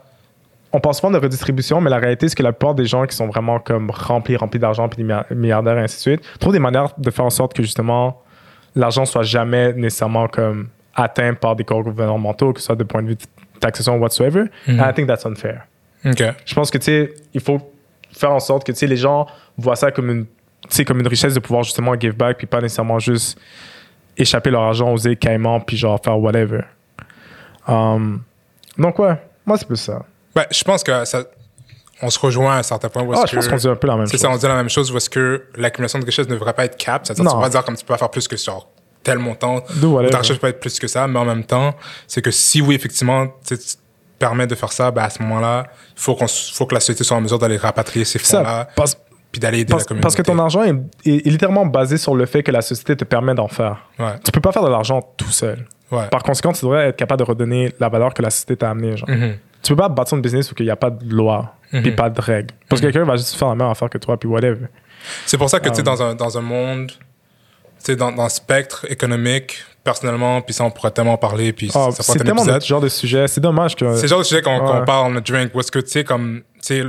[0.73, 3.15] On parle souvent de redistribution, mais la réalité, c'est que la plupart des gens qui
[3.15, 6.51] sont vraiment comme remplis, remplis d'argent, puis des milliard- milliardaires et ainsi de suite, trouvent
[6.51, 8.21] des manières de faire en sorte que justement
[8.75, 13.01] l'argent soit jamais nécessairement comme atteint par des corps gouvernementaux, que ce soit de point
[13.03, 13.21] de vue de
[13.62, 14.43] taxation whatsoever.
[14.67, 14.79] Mhm.
[14.81, 15.62] And I think that's unfair.
[16.05, 16.23] OK.
[16.45, 17.60] Je pense que, tu sais, il faut
[18.12, 19.27] faire en sorte que, tu sais, les gens
[19.58, 20.25] voient ça comme une,
[20.86, 23.39] comme une richesse de pouvoir justement give back, puis pas nécessairement juste
[24.17, 26.62] échapper leur argent aux îles Caïmans, puis genre faire whatever.
[27.67, 28.21] Um,
[28.78, 30.04] donc, ouais, moi, c'est plus ça.
[30.36, 31.23] Ben, je pense que ça...
[32.01, 33.88] On se rejoint à un certain point où Ah, je pense qu'on dit un peu
[33.88, 34.21] la même C'est chose.
[34.21, 36.65] ça, on dit la même chose où est-ce que l'accumulation de richesse ne devrait pas
[36.65, 37.06] être cap.
[37.06, 37.32] C'est-à-dire, Non.
[37.32, 38.67] tu vas dire comme tu peux pas faire plus que sur
[39.01, 39.62] tel montant.
[40.12, 41.73] Ta richesse peut être plus que ça, mais en même temps,
[42.06, 43.56] c'est que si oui, effectivement, tu
[44.19, 47.06] permets de faire ça, ben à ce moment-là, il faut, qu'on, faut que la société
[47.06, 48.97] soit en mesure d'aller rapatrier ces Ça, fonds-là, parce,
[49.36, 50.02] puis d'aller aider parce, la communauté.
[50.04, 52.95] parce que ton argent est, est- est littéralement basé sur le fait que la société
[52.95, 53.89] te permet d'en faire.
[54.00, 55.65] Ouais, Tu peux pas faire de l'argent tout seul.
[55.91, 56.08] ouais.
[56.10, 58.95] Par conséquent, tu devrais être capable de redonner la valeur que la société t'a amenée.
[58.95, 59.10] Genre.
[59.10, 59.34] Mhm.
[59.62, 61.95] Tu peux pas bâtir une business où il n'y a pas de loi, puis Mhm.
[61.95, 62.54] pas de règles.
[62.69, 64.67] Parce que quelqu'un va juste faire la même affaire que toi, puis whatever.
[65.26, 66.95] C'est pour ça que, tu sais, Um, dans un, dans un monde, tu
[67.80, 71.69] sais, dans, dans le spectre économique, personnellement, puis ça, on pourrait tellement en parler, puis
[71.76, 73.28] Ah, ça c'est un tellement genre de sujet.
[73.28, 73.95] C'est dommage que.
[73.98, 74.86] C'est le genre de sujet qu'on Ouais.
[74.86, 76.84] parle, notre drink, où est-ce que, tu sais, comme, tu sais,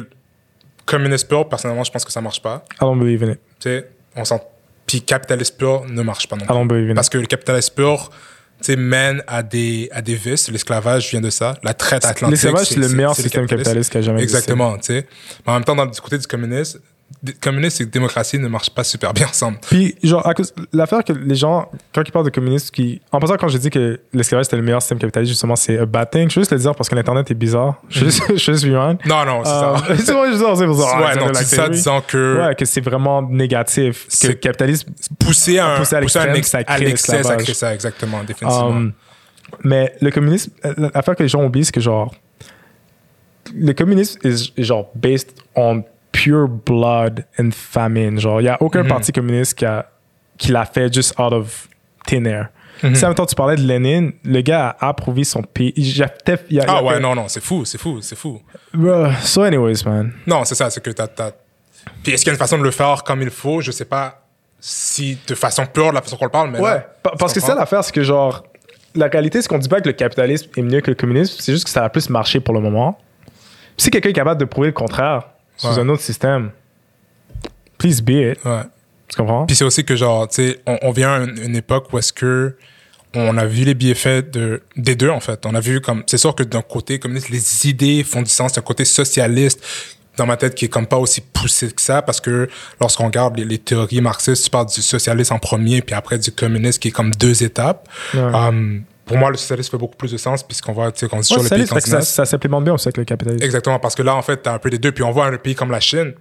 [0.87, 2.65] communiste pur, personnellement, je pense que ça marche pas.
[2.75, 3.41] I don't believe in it.
[3.61, 4.41] Tu sais, on sent.
[4.87, 6.55] Puis capitaliste pur ne marche pas non I plus.
[6.55, 8.11] don't believe in Parce que le capitalisme pur,
[8.59, 10.49] tu sais, mène à des, à des vices.
[10.51, 11.59] L'esclavage vient de ça.
[11.63, 12.31] La traite atlantique.
[12.43, 14.39] L'esclavage, c'est le meilleur système capitaliste qui a jamais existé.
[14.39, 15.07] Exactement, tu sais.
[15.45, 16.81] Mais en même temps, dans, du côté du communisme,
[17.41, 19.59] communisme et démocratie ne marchent pas super bien ensemble.
[19.69, 23.19] Puis, genre, à cause- l'affaire que les gens, quand ils parlent de communisme, qui, en
[23.19, 26.11] passant, quand j'ai dit que l'esclavage c'était le meilleur système capitaliste, justement, c'est a bad
[26.11, 26.29] thing.
[26.31, 27.77] Je veux juste le dire parce que l'Internet est bizarre.
[27.89, 28.67] Je veux juste, je veux juste.
[28.67, 29.83] Non, non, c'est Euh, ça.
[30.05, 31.01] c'est vrai, je c'est ça.
[31.01, 34.07] ouais, non, tu dis ça disant que Ouais, que c'est vraiment négatif.
[34.07, 34.91] Que C'est- le capitalisme.
[35.19, 36.27] pousser à un, Pousser à ça à
[36.79, 38.69] l'excès, ça crée ça, exactement, définitivement.
[38.69, 38.93] Um,
[39.65, 42.15] mais le communisme, euh, l'affaire que les gens oublient, c'est que genre,
[43.55, 45.85] le communisme est genre based on
[46.27, 48.19] pure blood and famine.
[48.19, 48.89] Genre, il n'y a aucun Mhm.
[48.89, 49.87] parti communiste qui a
[50.39, 51.69] qui l'a fait juste out of
[52.07, 52.49] thin air.
[52.83, 52.95] Mhm.
[52.95, 55.73] Si en même temps tu parlais de Lénine, le gars a approuvé son pays.
[55.77, 57.79] Il a peut-être- il a- il a ah ouais, fait- non, non, c'est fou, c'est
[57.79, 58.43] fou, c'est fou.
[58.75, 60.13] Bruh, So, anyways, man.
[60.27, 61.07] Non, c'est ça, c'est que t'as.
[62.03, 63.63] Puis est-ce qu'il y a une façon de le faire comme il faut?
[63.63, 64.21] Je sais pas
[64.61, 67.33] si de façon pure, de la façon qu'on le parle, mais Ouais, là, pa- parce
[67.33, 67.61] que ça comprends?
[67.61, 68.45] l'affaire, c'est que genre,
[68.95, 71.53] la réalité, c'est qu'on dit pas que le capitalisme est mieux que le communisme, c'est
[71.53, 72.99] juste que ça a plus marché pour le moment.
[73.79, 75.23] Si quelqu'un est capable de prouver le contraire
[75.57, 75.79] sous Ouais.
[75.79, 76.51] un autre système,
[77.79, 78.45] please be it.
[78.45, 78.63] Ouais.
[79.09, 79.47] Tu comprends?
[79.47, 81.99] Puis c'est aussi que, genre, tu sais, on, on vient à une, une époque où
[81.99, 82.57] est-ce que
[83.15, 85.47] on a vu les bienfaits de, des deux, en fait.
[85.47, 88.53] On a vu comme, c'est sûr que d'un côté communiste, les idées font du sens,
[88.53, 89.65] d'un côté socialiste,
[90.19, 93.39] dans ma tête, qui est comme pas aussi poussé que ça, parce que lorsqu'on regarde
[93.39, 96.89] les, les théories marxistes, tu parles du socialisme en premier, puis après du communisme, qui
[96.89, 97.89] est comme deux étapes.
[98.13, 98.21] Ouais.
[98.21, 101.21] Um, pour moi, le socialisme fait beaucoup plus de sens, puisqu'on voit, tu sais, qu'on
[101.21, 102.05] dit Ouais, sur les ça, pays ça, continentaux.
[102.05, 103.43] ça s'implémente bien aussi avec le capitalisme.
[103.45, 104.93] Exactement, parce que là, en fait, t'as un peu des deux.
[104.93, 106.13] Puis on voit un pays comme la Chine,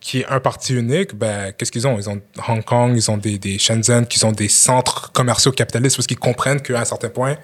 [0.00, 1.98] qui est un parti unique, ben, qu'est-ce qu'ils ont?
[1.98, 5.96] Ils ont Hong Kong, ils ont des, des Shenzhen, qui ont des centres commerciaux capitalistes,
[5.96, 7.36] parce qu'ils comprennent qu'à un certain point,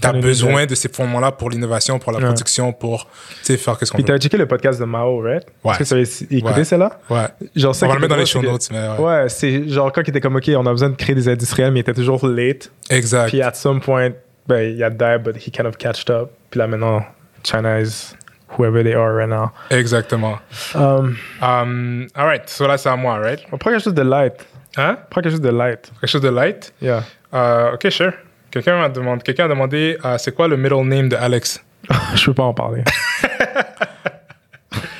[0.00, 3.08] t'as Dans les besoin de ces fondements-là pour l'innovation, pour la production, pour,
[3.44, 4.18] tu faire qu'est-ce qu'on Puis veut.
[4.18, 5.46] t'as checké le podcast de Mao, right?
[5.64, 5.72] Ouais.
[5.72, 6.64] Est-ce que tu avais écouté Ouais.
[6.64, 6.98] celle-là?
[7.10, 7.26] Ouais.
[7.56, 8.98] Genre, On va le mettre dans les show notes, mais ouais.
[8.98, 11.72] Ouais, c'est genre quand il était comme, OK, on a besoin de créer des industriels,
[11.72, 12.70] mais il était toujours late.
[12.90, 13.28] Exact.
[13.28, 14.10] Puis at some point,
[14.46, 16.30] ben, il a died, but he kind of catched up.
[16.50, 17.02] Puis là, maintenant,
[17.44, 18.14] China is
[18.56, 19.50] whoever they are right now.
[19.70, 20.38] Exactement.
[20.74, 22.48] Um, Um, all right.
[22.48, 23.40] So là, c'est à moi, right?
[23.52, 24.34] on prend quelque chose de light.
[24.76, 24.96] Hein?
[25.10, 25.90] Prends quelque chose de light.
[26.00, 26.72] Quelque chose de light?
[26.80, 27.02] Yeah.
[27.34, 28.12] Euh, ok, sure.
[28.50, 31.62] Quelqu'un m'a demandé, quelqu'un a demandé, euh, c'est quoi le middle name de Alex?
[32.14, 32.82] Je peux pas en parler.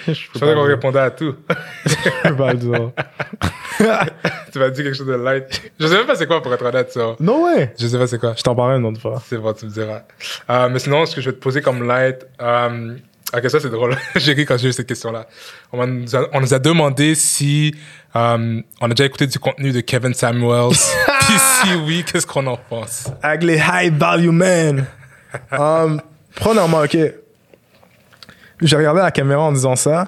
[0.07, 0.75] je peux savais qu'on dire.
[0.77, 1.35] répondait à tout.
[1.87, 2.91] Je peux pas le dire.
[4.53, 5.71] tu m'as dit quelque chose de light.
[5.79, 7.15] Je sais même pas c'est quoi pour être honnête, ça.
[7.21, 7.75] No way.
[7.79, 8.35] Je sais pas c'est quoi.
[8.37, 9.23] Je t'en parlerai une autre fois.
[9.27, 10.03] C'est bon, tu me diras.
[10.51, 12.27] Euh, mais sinon, ce que je vais te poser comme light.
[12.41, 12.97] Euh,
[13.37, 13.97] ok, ça c'est drôle.
[14.17, 15.27] j'ai ri quand j'ai eu cette question-là.
[15.73, 17.75] On, nous a- on nous a demandé si
[18.17, 20.75] euh, on a déjà écouté du contenu de Kevin Samuels.
[21.29, 23.05] Puis si oui, qu'est-ce qu'on en pense?
[23.23, 24.87] Avec les high value men.
[25.53, 26.01] um,
[26.35, 26.97] premièrement, ok.
[28.63, 30.07] J'ai regardé la caméra en disant ça.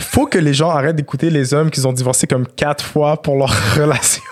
[0.00, 3.36] Faut que les gens arrêtent d'écouter les hommes qui ont divorcé comme quatre fois pour
[3.36, 4.22] leur relation.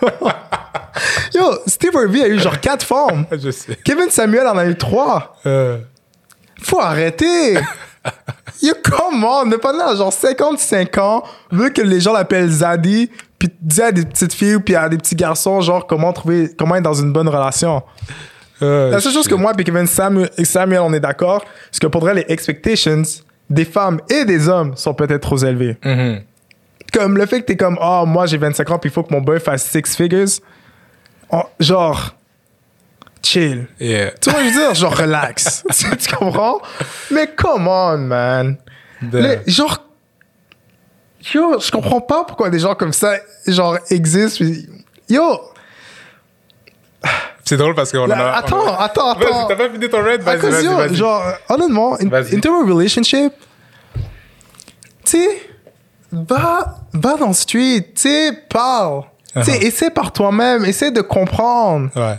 [1.35, 3.27] Yo, Steve Harvey a eu genre quatre femmes.
[3.33, 3.77] Je sais.
[3.85, 5.37] Kevin Samuel en a eu trois.
[5.47, 5.79] Euh,
[6.63, 7.59] Faut arrêter.
[8.63, 9.45] Yo, comment?
[9.45, 13.11] Ne pas là, genre 55 ans, veut que les gens l'appellent Zadie,
[13.49, 16.77] puis dit à des petites filles puis à des petits garçons, genre, comment trouver, comment
[16.77, 17.83] être dans une bonne relation.
[18.63, 21.89] euh, La seule chose que moi et Kevin Samuel, Samuel, on est d'accord, c'est que
[21.89, 23.03] pour vrai, les expectations
[23.51, 25.77] des femmes et des hommes sont peut-être trop élevées.
[25.85, 26.21] Mhm.
[26.93, 29.13] Comme le fait que t'es comme, oh, moi j'ai 25 ans, puis il faut que
[29.13, 30.29] mon boy fasse six figures.
[31.31, 32.15] Oh, genre,
[33.23, 33.67] chill.
[33.81, 34.13] Yeah.
[34.21, 35.65] Tu vois, je veux dire, genre, relax.
[35.99, 36.61] tu, comprends?
[37.11, 38.57] Mais come on, man.
[39.01, 39.83] De- Le- genre,
[41.35, 44.45] yo, je comprends pas pourquoi des gens comme ça, genre, existent.
[44.45, 44.67] puis-
[45.09, 45.41] Yo,
[47.45, 48.31] C'est drôle parce qu'on a.
[48.33, 49.47] attends, on a- attends, Vas-y, attends.
[49.49, 50.23] t'as pas fini ton raid?
[50.23, 50.95] Vas-y, yo, vas-y.
[50.95, 53.33] genre, honnêtement, in, in terms of relationship,
[55.05, 55.29] tu sais,
[56.13, 59.03] va, va dans le street, tu sais, parle.
[59.35, 59.67] Tu sais, Uh-huh.
[59.67, 61.91] essaie par toi-même, essaie de comprendre.
[61.97, 62.17] Ouais.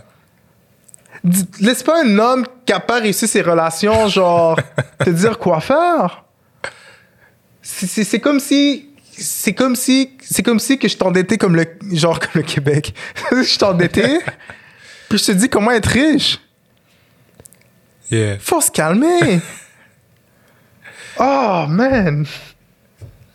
[1.61, 4.59] Laisse pas un homme qui a pas réussi ses relations, genre,
[4.99, 6.23] te dire quoi faire.
[7.61, 8.89] C'est comme si.
[9.17, 10.11] C'est comme si.
[10.21, 11.65] C'est comme si que je t'endettais comme le.
[11.91, 12.93] Genre comme le Québec.
[13.31, 14.19] je t'endettais.
[15.09, 16.39] puis je te dis comment être riche.
[18.09, 18.37] Yeah.
[18.39, 19.39] Faut se calmer.
[21.19, 22.25] oh, man.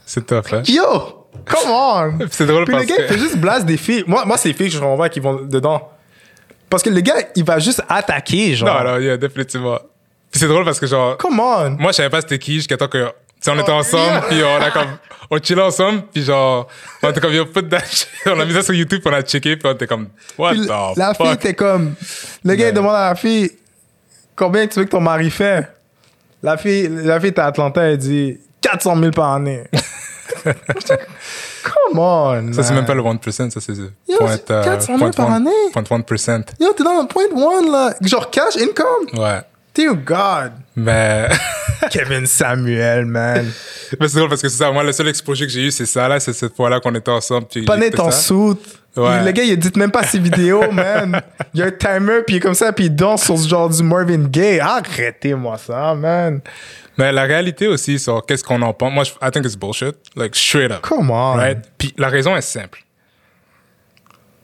[0.05, 0.63] C'est tough, hein?
[0.67, 1.27] Yo!
[1.45, 2.19] Come on!
[2.31, 3.13] C'est drôle Puis le parce gars, il que.
[3.15, 4.05] fait juste blast des filles.
[4.07, 5.91] Moi, moi c'est les filles que je renvoie qui vont dedans.
[6.71, 8.85] Parce que le gars, il va juste attaquer, genre.
[8.85, 9.79] Non, non, yeah, définitivement.
[10.31, 11.71] C'est drôle parce que, genre, Come on!
[11.79, 14.43] moi, je savais pas c'était qui jusqu'à temps que sais, on était Oh, ensemble, puis
[14.43, 14.99] on a comme,
[15.31, 16.69] on chillait ensemble, puis genre,
[17.03, 18.09] on était comme, yo, put that shit.
[18.27, 20.51] On a mis ça sur YouTube, puis on a checké, puis on était comme, what
[20.53, 21.35] Puis the la fille fuck?
[21.37, 21.95] était comme.
[22.45, 23.51] Le gars, il demande à la fille
[24.37, 25.69] combien tu veux que ton mari fait?
[26.43, 29.65] La fille, la fille était à Atlanta, elle dit 400 000 par année.
[30.45, 32.53] Come on.
[32.53, 35.51] Ça, c'est même pas le 1%, ça, c'est Yo, point, c'est 400 000 par année?
[35.73, 36.45] Point 1%.
[36.61, 37.95] Yo, t'es dans le point one, là.
[38.01, 39.21] Genre cash income?
[39.21, 39.41] Ouais.
[39.79, 40.53] Dear God.
[40.75, 41.29] Mais,
[41.91, 43.47] Kevin Samuel, man.
[44.01, 44.73] mais c'est drôle parce que c'est ça.
[44.73, 46.19] Moi, le seul exposure que j'ai eu, c'est ça, là.
[46.19, 47.47] C'est cette fois-là qu'on était ensemble.
[47.49, 48.19] Puis Pas ton ça.
[48.19, 48.61] soute.
[48.97, 49.25] Ouais.
[49.25, 51.21] Le gars, il dit même pas ses vidéos, man.
[51.55, 53.49] Il y a un timer, puis il est comme ça, puis il danse sur ce
[53.49, 54.59] genre du Marvin Gaye.
[54.59, 56.41] Arrêtez-moi ça, man.
[56.97, 58.93] Mais la réalité aussi, sur qu'est-ce qu'on en pense?
[58.93, 59.95] Moi, je- I think it's bullshit.
[60.17, 60.81] Like, straight up.
[60.83, 61.35] Come on.
[61.37, 61.59] Right?
[61.79, 62.81] Puis la raison est simple.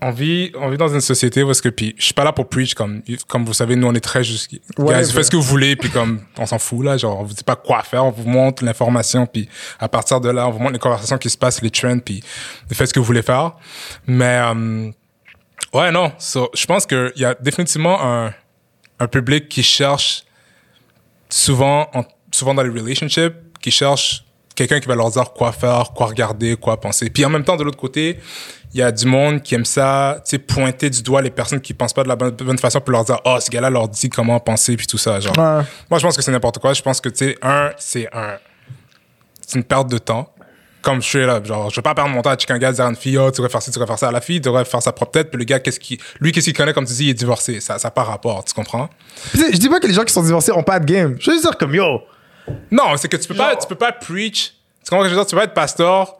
[0.02, 2.46] On vit, on vit dans une société parce que, puis je suis pas là pour
[2.48, 4.52] preach, comme, comme vous savez, nous on est très juste.
[4.76, 7.22] Ouais, Guys, faites ce que vous voulez, puis comme, on s'en fout là, genre, on
[7.22, 10.50] vous dit pas quoi faire, on vous montre l'information, puis à partir de là, on
[10.50, 12.22] vous montre les conversations qui se passent, les trends, puis
[12.72, 13.52] faites ce que vous voulez faire.
[14.06, 14.90] Mais, euh,
[15.72, 18.34] ouais, non, so, je pense qu'il y a définitivement un,
[18.98, 20.24] un public qui cherche
[21.30, 24.23] souvent, en- souvent dans les relationships, qui cherchent
[24.54, 27.10] quelqu'un qui va leur dire quoi faire, quoi regarder, quoi penser.
[27.10, 28.18] Puis en même temps, de l'autre côté,
[28.72, 31.60] il y a du monde qui aime ça, tu sais, pointer du doigt les personnes
[31.60, 33.88] qui pensent pas de la bonne, bonne façon pour leur dire, oh, ce gars-là leur
[33.88, 35.20] dit comment penser, puis tout ça.
[35.20, 35.36] Genre.
[35.36, 35.62] Ouais.
[35.90, 36.72] Moi, je pense que c'est n'importe quoi.
[36.72, 38.38] Je pense que, tu sais, un, c'est un,
[39.46, 40.30] c'est une perte de temps.
[40.82, 42.70] Comme je suis là, genre, je veux pas perdre mon temps à checker un gars
[42.70, 44.10] dire à une fille, oh, tu devrais faire ci, tu devrais faire ça.
[44.10, 46.52] La fille devrait faire sa propre tête, puis le gars, qu'est-ce qui, lui, qu'est-ce qu'il
[46.52, 47.60] connaît, comme tu dis, il est divorcé.
[47.60, 48.90] Ça, ça n'a pas rapport, tu comprends?
[49.32, 51.16] Puis, je dis pas que les gens qui sont divorcés ont pas de game.
[51.20, 52.02] Je veux juste dire comme yo.
[52.70, 54.54] Non, c'est que tu peux pas, tu peux pas preach.
[54.84, 55.26] Tu comprends ce que je veux dire?
[55.26, 56.16] Tu peux pas être pasteur,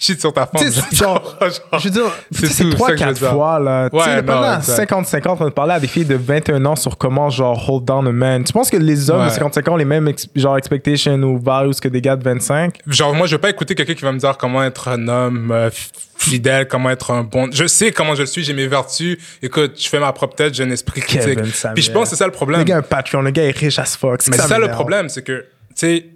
[0.00, 0.60] cheat sur ta femme.
[0.62, 1.36] Tu sais, genre,
[1.78, 3.30] je veux dire, C'est c'est tout, c'est ça que je veux 3-4 dire.
[3.32, 3.90] fois, là.
[3.90, 4.90] tu Ouais, sais, non, pendant exact.
[4.92, 8.12] 50-50, on parlait à des filles de 21 ans sur comment, genre, hold down a
[8.12, 8.42] man.
[8.42, 9.30] Tu penses que les hommes de Ouais.
[9.30, 12.78] 55 ans ont les mêmes, ex- genre, expectations ou values que des gars de 25?
[12.86, 15.50] Genre, moi, je veux pas écouter quelqu'un qui va me dire comment être un homme
[15.52, 15.70] euh,
[16.16, 17.48] fidèle, comment être un bon.
[17.52, 19.18] Je sais comment je le suis, j'ai mes vertus.
[19.42, 21.38] Écoute, je fais ma propre tête, j'ai un esprit critique.
[21.74, 22.60] Puis je pense que c'est ça le problème.
[22.60, 24.20] Le gars a un Patreon, le gars est riche as fuck.
[24.28, 24.72] Mais c'est ça le m'énerve.
[24.76, 26.06] problème, c'est que, tu sais,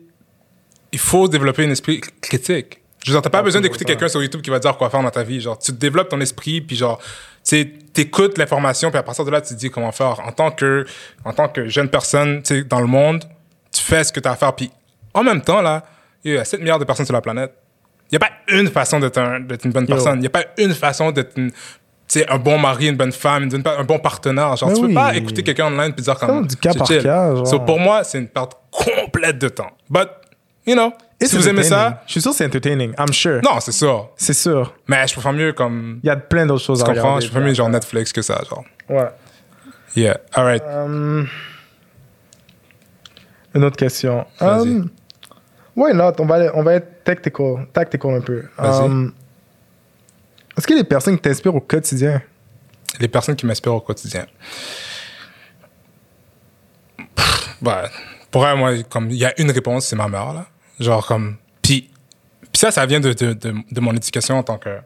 [0.92, 2.80] il faut développer un esprit critique.
[3.04, 4.88] Je veux dire, t'as pas besoin d'écouter quelqu'un sur YouTube qui va te dire quoi
[4.88, 5.40] faire dans ta vie.
[5.40, 7.04] Genre, tu développes ton esprit, puis genre, tu
[7.42, 10.20] sais, t'écoutes l'information, puis à partir de là, tu te dis comment faire.
[10.26, 10.86] En tant que,
[11.24, 13.22] en tant que jeune personne, tu sais, dans le monde,
[13.70, 14.54] tu fais ce que t'as à faire.
[14.54, 14.70] Puis
[15.12, 15.84] en même temps, là,
[16.24, 17.52] il y a 7 milliards de personnes sur la planète.
[18.10, 19.94] Il n'y a pas une façon d'être un- une bonne Yo.
[19.94, 20.16] personne.
[20.18, 21.52] Il n'y a pas une façon d'être une-
[22.08, 24.56] tu un bon mari, une bonne femme, une un bon partenaire.
[24.56, 24.94] Genre, Mais tu peux oui.
[24.94, 26.46] pas écouter quelqu'un online puis dire comme.
[26.46, 27.00] du cas par cas,
[27.34, 27.46] genre.
[27.46, 29.70] So, pour moi, c'est une perte complète de temps.
[29.90, 30.08] But,
[30.66, 30.92] you know,
[31.24, 32.92] It's si vous aimez ça, Je suis sûr que c'est entertaining.
[32.98, 33.40] I'm sure.
[33.42, 33.86] non, c'est ça.
[34.16, 34.74] C'est sûr.
[34.88, 36.00] Mais je préfère mieux comme.
[36.02, 37.02] Il y a plein d'autres choses Tu à comprends?
[37.14, 37.26] regarder.
[37.26, 38.64] Je préfère mieux genre Netflix que ça, genre.
[38.88, 39.08] Ouais.
[39.96, 40.62] Yeah, alright.
[40.66, 41.24] Euh,
[43.54, 44.26] une autre question.
[44.40, 44.68] Vas-y.
[44.70, 44.90] Um,
[45.76, 46.12] why not?
[46.18, 48.42] On va, on va être tactical, tactical un peu.
[48.58, 48.84] Vas-y.
[48.84, 49.12] Um,
[50.56, 52.20] Est-ce qu'il y a des personnes qui t'inspirent au quotidien?
[53.00, 54.26] Les personnes qui m'inspirent au quotidien.
[57.14, 57.88] Pff, bah,
[58.30, 60.46] pour elle, moi, comme il y a une réponse, c'est ma mère, là.
[60.80, 61.36] Genre, comme.
[61.62, 61.90] Puis,
[62.40, 64.78] puis ça, ça vient de, de, de, de mon éducation en tant que.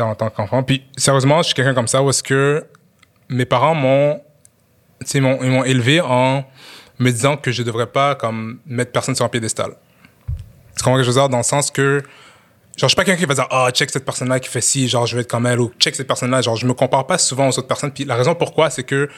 [0.00, 0.62] en tant qu'enfant.
[0.62, 2.64] Puis, sérieusement, je suis quelqu'un comme ça où est-ce que
[3.28, 4.20] mes parents m'ont.
[5.14, 6.44] Ils m'ont- élevé en
[7.00, 9.72] me disant que je devrais pas, comme, mettre personne sur un piédestal.
[10.76, 11.28] Tu comprends que je veux dire?
[11.28, 12.00] Dans le sens que.
[12.76, 14.88] Genre, je suis pas quelqu'un qui va dire, ah, check cette personne-là qui fait ci,
[14.88, 16.40] genre, je vais être comme elle, ou check cette personne-là.
[16.40, 17.90] Genre, je me compare pas souvent aux autres personnes.
[17.92, 19.08] Puis la raison pourquoi, c'est que,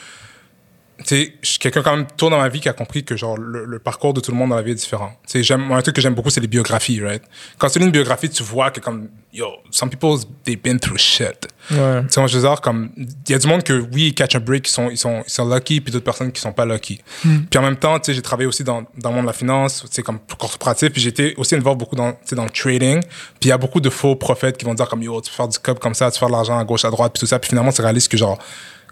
[1.03, 3.37] sais, je suis quelqu'un quand même tôt dans ma vie qui a compris que, genre,
[3.37, 5.11] le, le parcours de tout le monde dans la vie est différent.
[5.27, 7.23] Tu sais, j'aime, un truc que j'aime beaucoup, c'est les biographies, right?
[7.59, 10.99] Quand tu lis une biographie, tu vois que, comme, yo, some people, they've been through
[10.99, 11.49] shit.
[11.71, 12.03] Ouais.
[12.03, 14.15] Tu sais, moi, je veux dire, comme, il y a du monde que, oui, ils
[14.15, 16.53] catch a break, ils sont, ils sont, ils sont lucky, puis d'autres personnes qui sont
[16.53, 17.01] pas lucky.
[17.23, 19.33] Puis en même temps, tu sais, j'ai travaillé aussi dans, dans le monde de la
[19.33, 22.51] finance, tu sais, comme corporatif, puis j'étais aussi involved beaucoup dans, tu sais, dans le
[22.51, 23.01] trading.
[23.01, 25.37] Puis il y a beaucoup de faux prophètes qui vont dire, comme, yo, tu peux
[25.37, 27.21] faire du cop comme ça, tu peux faire de l'argent à gauche, à droite, puis
[27.21, 27.39] tout ça.
[27.39, 28.39] Puis finalement, tu réalises que, genre,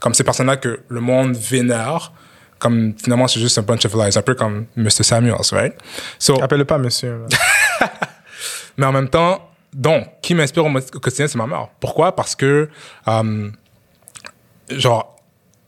[0.03, 2.13] comme ces personnes-là que le monde vénère,
[2.59, 5.05] comme, finalement, c'est juste un bunch of lies, un peu comme Mr.
[5.05, 5.75] Samuels, right?
[6.19, 7.21] So, Appelle-le pas monsieur.
[8.77, 11.69] mais en même temps, donc, qui m'inspire au, quotidien, c'est ma mère.
[11.79, 12.17] Pourquoi?
[12.17, 12.69] Parce que,
[13.07, 13.51] euh,
[14.71, 15.17] genre,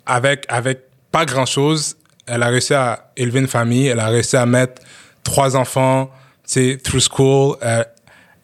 [0.04, 0.80] avec, avec
[1.12, 4.82] pas grand-chose, elle a réussi à élever une famille, elle a réussi à mettre
[5.22, 6.10] trois enfants,
[6.44, 7.56] tu sais, through school.
[7.62, 7.84] Euh,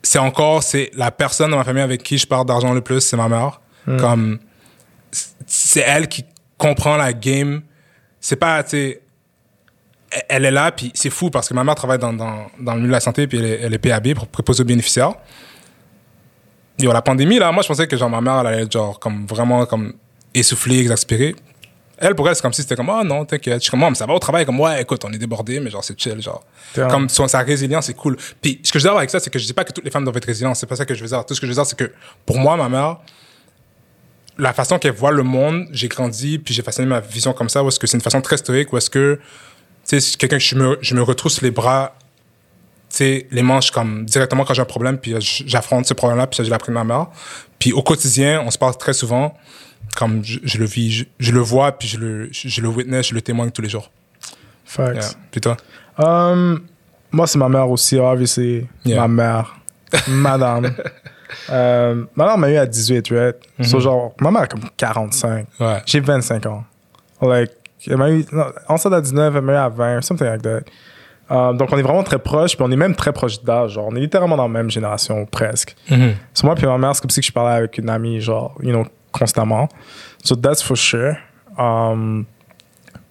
[0.04, 3.00] c'est encore, c'est la personne dans ma famille avec qui je parle d'argent le plus,
[3.00, 3.60] c'est ma mère.
[3.98, 4.38] Comme,
[5.46, 6.24] c'est elle qui
[6.58, 7.62] comprend la game.
[8.20, 8.96] C'est pas, tu
[10.28, 12.78] elle- est là, puis c'est fou parce que ma mère travaille dans, dans, dans le
[12.78, 15.14] milieu de la santé, puis elle est, elle est PAB, pour préposer aux bénéficiaires.
[16.78, 18.98] Yo, la pandémie, là, moi, je pensais que genre, ma mère, elle allait être genre,
[18.98, 19.92] comme, vraiment comme
[20.34, 21.34] essoufflée, exaspérée.
[21.98, 23.56] Elle, pour elle, c'est comme si c'était comme, oh non, t'inquiète.
[23.56, 24.46] Je suis comme, oh, mais ça va au travail.
[24.46, 26.42] Comme, ouais, écoute, on est débordé, mais genre, c'est chill, genre.
[26.88, 28.16] Comme son- sa résilience, c'est cool.
[28.40, 29.84] Puis, ce que je veux dire avec ça, c'est que je dis pas que toutes
[29.84, 30.56] les femmes doivent être résilientes.
[30.56, 31.24] C'est pas ça que je veux dire.
[31.26, 31.92] Tout ce que je veux dire, c'est que,
[32.24, 32.96] pour moi, ma mère,
[34.40, 37.62] la façon qu'elle voit le monde, j'ai grandi, puis j'ai façonné ma vision comme ça,
[37.62, 39.20] où est-ce que c'est une façon très stoïque, où est-ce que, tu
[39.84, 41.94] sais, c'est quelqu'un que je me, je me retrousse les bras,
[42.88, 46.38] tu sais, les manches comme directement quand j'ai un problème, puis j'affronte ce problème-là, puis
[46.38, 47.08] ça, je l'ai appris de ma mère.
[47.58, 49.36] Puis au quotidien, on se parle très souvent,
[49.96, 52.68] comme je, je le vis, je, je le vois, puis je le, je, je le
[52.68, 53.90] witness, je le témoigne tous les jours.
[54.64, 54.94] Facts.
[54.94, 55.10] Yeah.
[55.30, 55.56] Puis toi?
[55.98, 56.62] Um,
[57.12, 58.66] moi, c'est ma mère aussi, obviously.
[58.84, 59.00] Yeah.
[59.00, 59.56] Ma mère.
[60.08, 60.74] Madame.
[61.50, 63.36] Euh, ma mère m'a eu à 18, right?
[63.62, 65.46] So, genre, ma mère a comme 45.
[65.58, 65.82] Ouais.
[65.86, 66.64] J'ai 25 ans.
[67.22, 67.52] Like,
[67.86, 70.60] elle m'a eu, non, enceinte à 19, elle m'a eu à 20, something like that.
[71.30, 73.72] Um, donc, on est vraiment très proches, puis on est même très proches d'âge.
[73.72, 75.76] Genre, on est littéralement dans la même génération, presque.
[76.34, 78.70] So, moi, puis ma mère, c'est comme si je parlais avec une amie, genre, you
[78.70, 79.68] know, constamment.
[80.24, 81.16] So, that's for sure.
[81.58, 82.26] Um,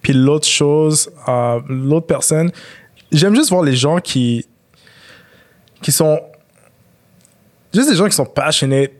[0.02, 2.50] puis l'autre chose, euh, l'autre personne,
[3.12, 4.46] j'aime juste voir les gens qui,
[5.82, 6.20] qui sont,
[7.74, 8.90] juste les gens qui sont passionnés.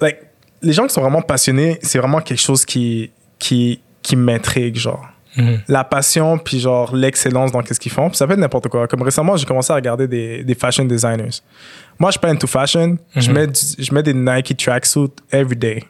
[0.00, 0.18] Like,
[0.62, 5.06] les gens qui sont vraiment passionnés, c'est vraiment quelque chose qui, qui, qui m'intrigue, genre.
[5.36, 5.60] Mhm.
[5.68, 8.08] La passion, puis genre l'excellence dans ce qu'ils font.
[8.08, 8.88] Puis ça peut être n'importe quoi.
[8.88, 11.30] Comme récemment, j'ai commencé à regarder des, des fashion designers.
[11.98, 12.98] Moi, je suis pas into fashion.
[13.14, 15.84] je, mets, du- je mets des Nike tracksuits every day.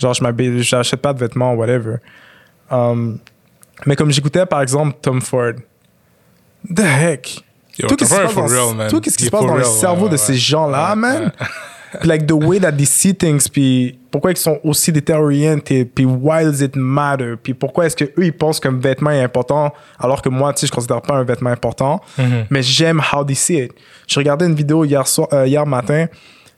[0.00, 1.96] Genre, je m'habille, j'achète pas de vêtements, whatever.
[2.70, 3.18] Um,
[3.84, 5.52] mais comme j'écoutais, par exemple, Tom Ford.
[6.74, 7.44] The heck?
[7.78, 8.90] Yo, tout Tom ce qui se passe dans- real, man.
[8.90, 10.18] tout ce qui Il se passe dans le cerveau ouais, de ouais.
[10.18, 11.32] ces gens-là, Ouais, man.
[12.00, 16.04] Puis like the way that they see things, puis pourquoi ils sont aussi déteroriented, puis
[16.04, 19.72] why does it matter, puis pourquoi est-ce que eux ils pensent qu'un vêtement est important
[19.98, 22.46] alors que moi, tu sais, je considère pas un vêtement important, Mhm.
[22.50, 23.72] mais j'aime how they see it.
[24.06, 26.06] Je regardais une vidéo hier soir, euh, hier matin,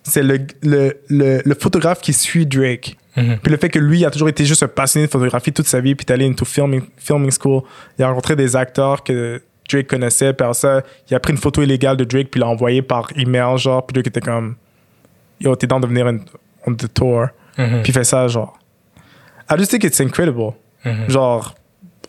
[0.03, 2.97] c'est le, le, le, le photographe qui suit Drake.
[3.17, 3.39] Mhm.
[3.43, 5.67] Puis le fait que lui, il a toujours été juste un passionné de photographie toute
[5.67, 7.63] sa vie, puis est allé into filming, filming school.
[7.99, 11.63] Il a rencontré des acteurs que Drake connaissait, après ça, il a pris une photo
[11.63, 14.57] illégale de Drake, puis l'a envoyée par email, genre, puis Drake était comme,
[15.41, 16.07] yo, t'es dans de venir
[16.67, 17.27] on the tour.
[17.59, 17.83] Mhm.
[17.83, 18.59] Puis il fait ça, genre.
[19.51, 20.53] I just think it's incredible.
[20.85, 21.09] Mhm.
[21.11, 21.55] Genre,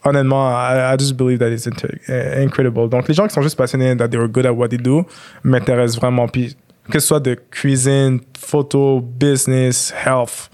[0.03, 2.87] honnêtement, I, I just believe that it's uh, incredible.
[2.89, 5.05] Donc, les gens qui sont juste passionnés, that they were good at what they do,
[5.43, 6.27] m'intéressent vraiment.
[6.27, 6.55] Puis,
[6.89, 10.49] que ce soit de cuisine, photo, business, health,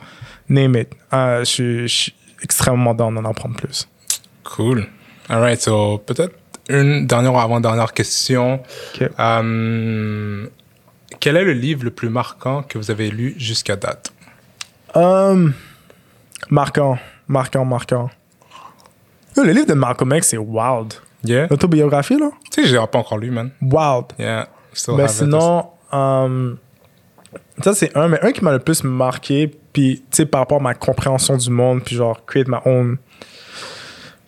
[0.49, 0.89] name it.
[1.11, 3.87] Je suis- je suis extrêmement down d'en apprendre plus.
[4.43, 4.85] Cool.
[5.29, 6.33] All right, so peut-être
[6.69, 8.61] une dernière ou avant-dernière question.
[9.01, 10.47] Euh,
[11.19, 14.11] quel est le livre le plus marquant que vous avez lu jusqu'à date?
[14.95, 15.53] Um,
[16.49, 18.09] marquant, marquant, marquant.
[19.35, 20.93] Yo, le livre de Malcolm X, c'est wild.
[21.23, 21.47] Yeah?
[21.49, 22.31] L'autobiographie, là?
[22.51, 23.51] Tu sais, je l'ai pas encore lu, man.
[23.61, 24.05] Wild.
[24.17, 24.47] Yeah.
[24.73, 25.09] Still have it.
[25.09, 26.55] sinon, euh,
[27.63, 30.59] ça c'est un, mais un qui m'a le plus marqué, puis tu sais, par rapport
[30.59, 32.97] à ma compréhension du monde, puis genre, create my own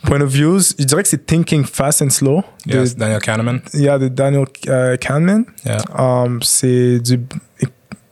[0.03, 3.61] point of views, je dirais que c'est Thinking Fast and Slow de, Yes, Daniel Kahneman.
[3.73, 5.45] il y a de Daniel euh, Kahneman.
[5.65, 5.77] Yeah.
[5.97, 7.19] Um, c'est du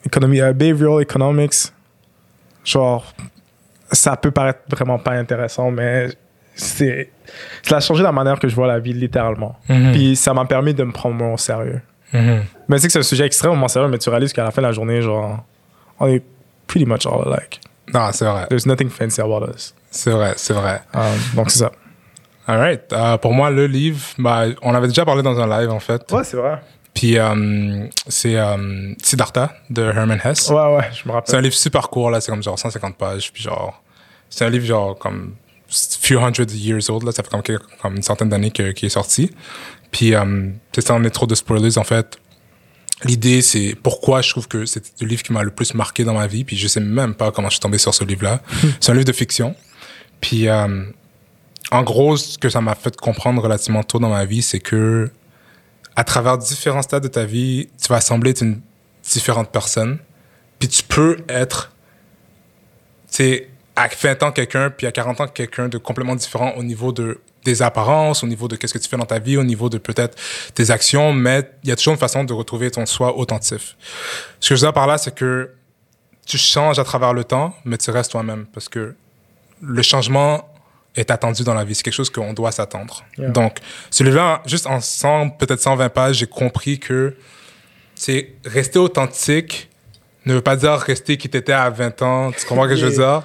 [0.05, 1.71] économie, euh, behavioral economics.
[2.63, 3.13] Genre,
[3.91, 6.09] ça peut paraître vraiment pas intéressant, mais
[6.55, 7.11] c'est,
[7.63, 9.55] ça a changé la manière que je vois la vie, littéralement.
[9.69, 9.91] Mhm.
[9.93, 11.81] Puis ça m'a permis de me prendre moins au sérieux.
[12.13, 12.43] Mhm.
[12.67, 14.67] Mais c'est que c'est un sujet extrêmement sérieux, mais tu réalises qu'à la fin de
[14.67, 15.43] la journée, genre,
[15.99, 16.23] on est
[16.67, 17.61] pretty much all alike.
[17.93, 18.45] Non, c'est vrai.
[18.49, 19.73] There's nothing fancy about us.
[19.91, 20.81] C'est vrai, c'est vrai.
[20.93, 21.01] Um,
[21.35, 21.71] donc c'est ça.
[22.47, 22.93] All right.
[22.93, 26.09] Euh, pour moi, le livre, bah, on avait déjà parlé dans un live, en fait.
[26.11, 26.61] Ouais, c'est vrai.
[26.93, 30.49] Puis, euh, c'est euh, Siddhartha de Herman Hesse.
[30.49, 31.35] Ouais, ouais, je me C'est rappelle.
[31.35, 32.21] un livre super court, là.
[32.21, 33.31] C'est comme genre 150 pages.
[33.33, 33.83] Puis, genre,
[34.29, 35.35] c'est un livre, genre, comme
[35.69, 37.11] few hundred years old, là.
[37.11, 39.29] Ça fait comme, quelques- comme une centaine d'années qu'il est sorti.
[39.91, 42.17] Puis, euh, c'est ça, on est trop de spoilers, en fait.
[43.03, 46.15] L'idée, c'est pourquoi je trouve que c'est le livre qui m'a le plus marqué dans
[46.15, 46.43] ma vie.
[46.43, 48.41] Puis, je sais même pas comment je suis tombé sur ce livre-là.
[48.79, 49.55] c'est un livre de fiction.
[50.19, 50.83] Puis, euh,
[51.71, 55.11] en gros, ce que ça m'a fait comprendre relativement tôt dans ma vie, c'est que
[55.95, 58.61] à travers différents stades de ta vie, tu vas sembler être une
[59.03, 59.97] différente personne.
[60.59, 61.71] Puis tu peux être,
[63.11, 66.63] tu sais, à 20 ans quelqu'un, puis à 40 ans quelqu'un de complètement différent au
[66.63, 69.43] niveau de des apparences, au niveau de qu'est-ce que tu fais dans ta vie, au
[69.43, 70.17] niveau de peut-être
[70.53, 73.77] tes actions, mais il y a toujours une façon de retrouver ton soi authentique.
[74.39, 75.51] Ce que je veux dire par là, c'est que
[76.25, 78.95] tu changes à travers le temps, mais tu restes toi-même parce que
[79.61, 80.49] le changement
[80.95, 81.73] est attendu dans la vie.
[81.75, 83.05] C'est quelque chose qu'on doit s'attendre.
[83.17, 83.29] Yeah.
[83.29, 83.59] Donc,
[83.91, 87.15] celui-là, juste en 100, peut-être 120 pages, j'ai compris que
[87.95, 89.69] c'est rester authentique
[90.27, 92.31] ne veut pas dire rester qui t'étais à 20 ans.
[92.31, 93.23] Tu comprends ce que je veux dire?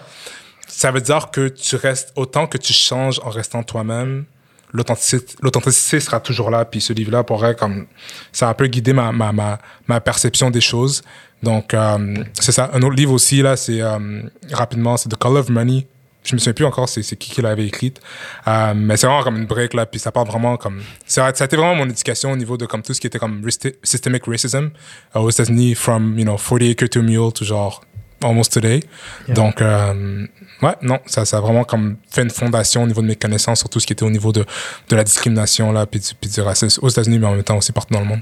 [0.74, 4.24] Ça veut dire que tu restes autant que tu changes en restant toi-même.
[4.72, 6.64] L'authenticité, sera toujours là.
[6.64, 7.86] Puis ce livre-là pourrait comme
[8.32, 11.02] ça a un peu guider ma, ma, ma, ma perception des choses.
[11.42, 12.70] Donc euh, c'est ça.
[12.72, 15.86] Un autre livre aussi là, c'est euh, rapidement, c'est The Color of Money
[16.24, 18.00] je me souviens plus encore c'est qui qui l'avait écrite.
[18.46, 21.30] Euh, mais c'est vraiment comme une break là, puis ça part vraiment comme ça, a
[21.30, 23.46] été vraiment mon éducation au niveau de comme tout ce qui était comme
[23.82, 24.70] systemic racism
[25.16, 27.82] euh, aux États-Unis, from you know 40 acre to mule to genre
[28.24, 28.80] almost today.
[29.28, 30.26] Donc euh,
[30.62, 33.60] ouais, non, ça ça a vraiment comme fait une fondation au niveau de mes connaissances
[33.60, 34.44] sur tout ce qui était au niveau de
[34.88, 37.56] de la discrimination là, puis du, puis du racisme aux États-Unis, mais en même temps
[37.56, 38.20] aussi partout dans le monde.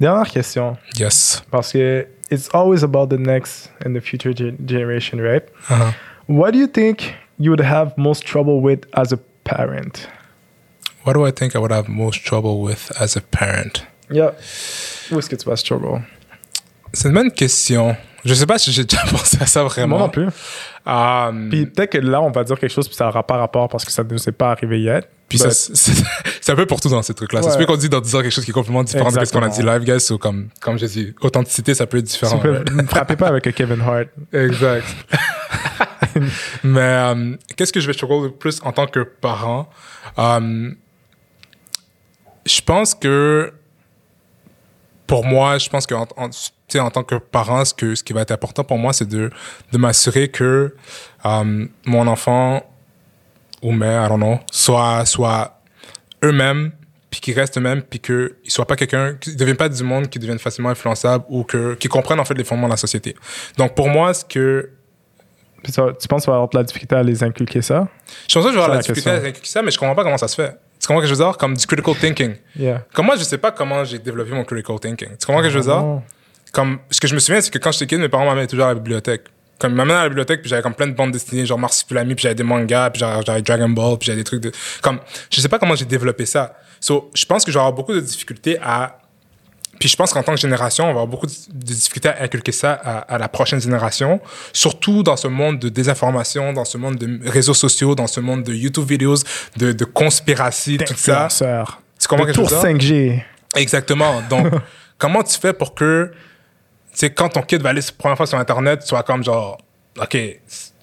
[0.00, 1.42] Dernière question, Yes.
[1.50, 5.44] parce que it's always about the next and the future ge- generation, right?
[5.70, 5.92] Uh-huh.
[6.28, 10.08] What do you think you would have most trouble with as a parent?
[11.04, 13.84] What do I think I would have most trouble with as a parent?
[14.10, 14.32] Yeah.
[15.10, 16.02] Où est-ce que tu vas struggle?
[16.92, 17.96] C'est une bonne question.
[18.24, 19.98] Je sais pas si j'ai déjà pensé à ça vraiment.
[19.98, 20.28] Moi non plus.
[20.86, 23.68] Um, Puis peut-être que là, on va dire quelque chose, puis ça n'aura pas rapport
[23.68, 25.02] parce que ça ne nous est pas arrivé yet.
[25.28, 27.42] puis ça, c'est un peu pour tout dans ces trucs-là.
[27.42, 27.60] Ça se Ouais.
[27.64, 29.42] peut qu'on dise dans 10 ans quelque chose qui est complètement différent de ce qu'on
[29.42, 30.00] a dit live, guys.
[30.00, 32.38] So, comme, comme j'ai dit, authenticité, ça peut être différent.
[32.38, 32.70] Right?
[32.72, 34.08] me frapper pas avec Kevin Hart.
[34.32, 34.84] Exact.
[36.64, 39.68] Mais euh, qu'est-ce que je vais struggle le plus en tant que parent?
[40.18, 40.70] Euh,
[42.44, 43.52] je pense que
[45.06, 46.28] pour moi, je pense que en, en,
[46.72, 48.92] tu sais, en tant que parent, ce, que, ce qui va être important pour moi,
[48.92, 49.30] c'est de,
[49.72, 50.74] de m'assurer que
[51.26, 52.62] euh, mon enfant
[53.62, 55.60] ou mère, I don't know, soit, soit
[56.24, 56.72] eux-mêmes,
[57.10, 59.82] puis qu'ils restent eux-mêmes, puis qu'ils ne soient pas quelqu'un, qu'ils ne deviennent pas du
[59.84, 62.76] monde qui deviennent facilement influençables ou que, qu'ils comprennent en fait les fondements de la
[62.78, 63.14] société.
[63.58, 64.70] Donc pour moi, ce que
[65.62, 67.86] Puis tu penses qu'on va avoir de la difficulté à les inculquer ça?
[68.28, 69.12] Je pense que je vais avoir C'est la la difficulté question.
[69.12, 70.56] avec ça, mais je comprends pas comment ça se fait.
[70.80, 71.36] Tu comprends ce que je veux dire?
[71.38, 72.34] Comme du critical thinking.
[72.58, 72.84] Yeah.
[72.92, 75.10] Comme moi, je sais pas comment j'ai développé mon critical thinking.
[75.16, 76.00] Tu comprends ce que je veux dire?
[76.52, 78.66] Comme, ce que je me souviens, c'est que quand j'étais kid, mes parents m'amenaient toujours
[78.66, 79.22] à la bibliothèque.
[79.58, 82.14] Comme, ils m'amenaient à la bibliothèque, puis j'avais comme plein de bandes dessinées, genre Marsupilami,
[82.14, 84.98] puis j'avais des mangas, puis j'avais Dragon Ball, puis j'avais des trucs de, comme,
[85.30, 86.54] je sais pas comment j'ai développé ça.
[86.80, 88.98] So, je pense que je vais avoir beaucoup de difficultés à,
[89.78, 92.52] puis je pense qu'en tant que génération, on va avoir beaucoup de difficultés à inculquer
[92.52, 94.20] ça à, à la prochaine génération,
[94.52, 98.42] surtout dans ce monde de désinformation, dans ce monde de réseaux sociaux, dans ce monde
[98.42, 99.16] de YouTube videos,
[99.56, 101.28] de, de conspiracy, tout ça.
[101.98, 102.88] Tu comprends Le ce que je tour veux dire?
[102.88, 103.22] 5G.
[103.56, 104.22] Exactement.
[104.28, 104.52] Donc,
[104.98, 106.12] comment tu fais pour que,
[106.98, 109.58] sais, quand ton kid va aller la première fois sur Internet, tu sois comme genre,
[110.00, 110.16] OK,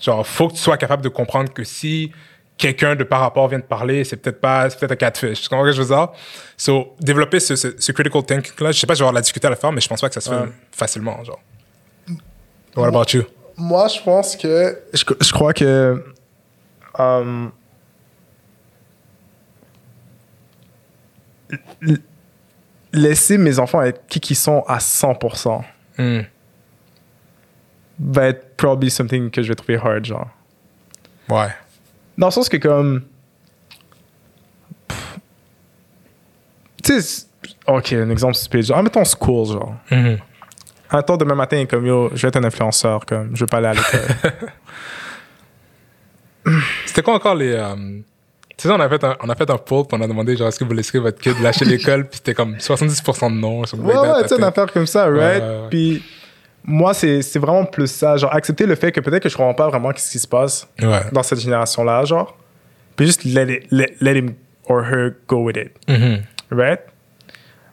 [0.02, 2.12] genre, faut que tu sois capable de comprendre que si
[2.58, 5.42] quelqu'un de par rapport vient te parler, c'est peut-être pas, c'est peut-être un catfish.
[5.42, 6.10] Tu comprends ce que je veux dire?
[6.58, 9.22] So, développer ce, ce, ce critical thinking-là, je sais pas, je vais avoir de la
[9.22, 10.50] difficulté à le faire, mais je pense pas que ça se fait Ouais.
[10.72, 11.40] facilement, genre.
[12.76, 13.24] What about you?
[13.58, 14.78] Moi, je pense que.
[14.94, 16.04] Je, je crois que.
[21.82, 22.02] l-
[22.94, 25.62] laisser mes enfants être qui qu'ils sont à 100%
[26.00, 26.22] Hmm.
[28.00, 30.30] va être probably something que je vais trouver hard, genre.
[31.28, 31.50] Ouais.
[32.18, 33.04] Dans le sens que, comme.
[36.82, 37.26] Tu sais,
[37.68, 38.64] ok, un exemple stupide.
[38.64, 39.76] Genre, mettons school, genre.
[39.92, 40.18] Mhm.
[40.90, 43.68] Attends, demain matin, comme yo, je vais être un influenceur, comme, je veux pas aller
[43.68, 44.50] à l'école.
[46.86, 47.52] C'était quoi encore les.
[47.52, 48.00] euh,
[48.62, 50.36] Tu sais, on a fait un, on a fait un poll, puis on a demandé,
[50.36, 53.62] genre, est-ce que vous laisserez votre kid lâcher l'école, puis c'était comme 70% de non.
[53.62, 55.44] Ouais, that, ouais, tu sais, une affaire comme ça, right?
[55.70, 56.04] Puis
[56.66, 58.18] moi, c'est vraiment plus ça.
[58.18, 60.68] Genre, accepter le fait que peut-être que je comprends pas vraiment ce qui se passe
[60.82, 61.04] Ouais.
[61.14, 62.36] dans cette génération-là, genre.
[62.98, 64.34] Puis juste let, it- let, let him
[64.68, 66.24] or her go with it, Mhm.
[66.52, 66.82] right?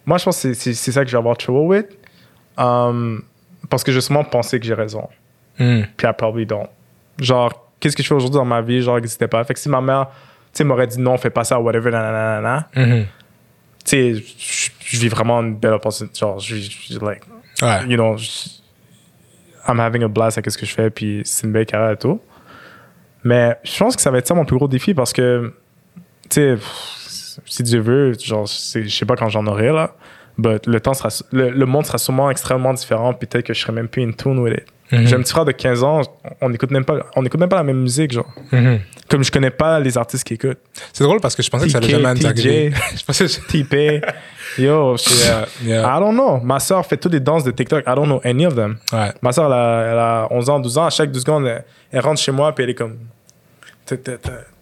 [0.05, 1.87] Moi, je pense que c'est- ça que je vais avoir trouble with.
[2.57, 3.23] Um,
[3.69, 5.09] parce que justement, penser que j'ai raison.
[5.59, 5.87] Mhm.
[5.97, 6.69] Puis I probably don't.
[7.19, 8.81] Genre, qu'est-ce que je fais aujourd'hui dans ma vie?
[8.83, 9.43] Genre, n'existait pas.
[9.45, 10.07] Fait que si ma mère,
[10.59, 13.05] sais, m'aurait dit non, fais pas ça, whatever, nanana, Mhm.
[13.05, 13.07] tu
[13.85, 16.19] sais, je- vis vraiment une belle opportunité.
[16.21, 17.23] Genre, je vis, like,
[17.63, 17.87] Ouais.
[17.89, 18.17] you know,
[19.69, 21.97] I'm having a blast avec ce que je fais, puis c'est une belle carrière et
[21.97, 22.21] tout.
[23.25, 25.53] Mais je pense que ça va être ça mon plus gros défi parce que,
[26.31, 26.57] tu sais,
[27.45, 29.95] si Dieu veut, genre, je sais pas quand j'en aurai, là,
[30.39, 33.73] but le, temps sera, le, le monde sera sûrement extrêmement différent, peut-être que je serai
[33.73, 34.67] même plus in tune with it.
[34.93, 35.07] Mhm.
[35.07, 36.03] J'ai un petit frère de 15 ans,
[36.41, 38.33] on n'écoute même pas, on écoute même pas la même musique, genre.
[38.53, 38.79] Mhm.
[39.09, 40.61] Comme je connais pas les artistes qui écoutent.
[40.93, 42.73] C'est drôle parce que je pensais que ça allait jamais arriver.
[42.97, 44.01] je pensais que TP,
[44.59, 45.47] yo, je- Yeah,
[45.83, 45.97] yeah.
[45.97, 46.39] I don't know.
[46.41, 47.83] Ma soeur fait toutes les danses de TikTok.
[47.87, 48.77] I don't know any of them.
[48.93, 49.13] Ouais.
[49.23, 50.87] Ma soeur, elle a, elle a 11 ans, 12 ans.
[50.87, 52.97] À chaque 2 secondes, elle, elle rentre chez moi, puis elle est comme.
[53.87, 53.99] Puis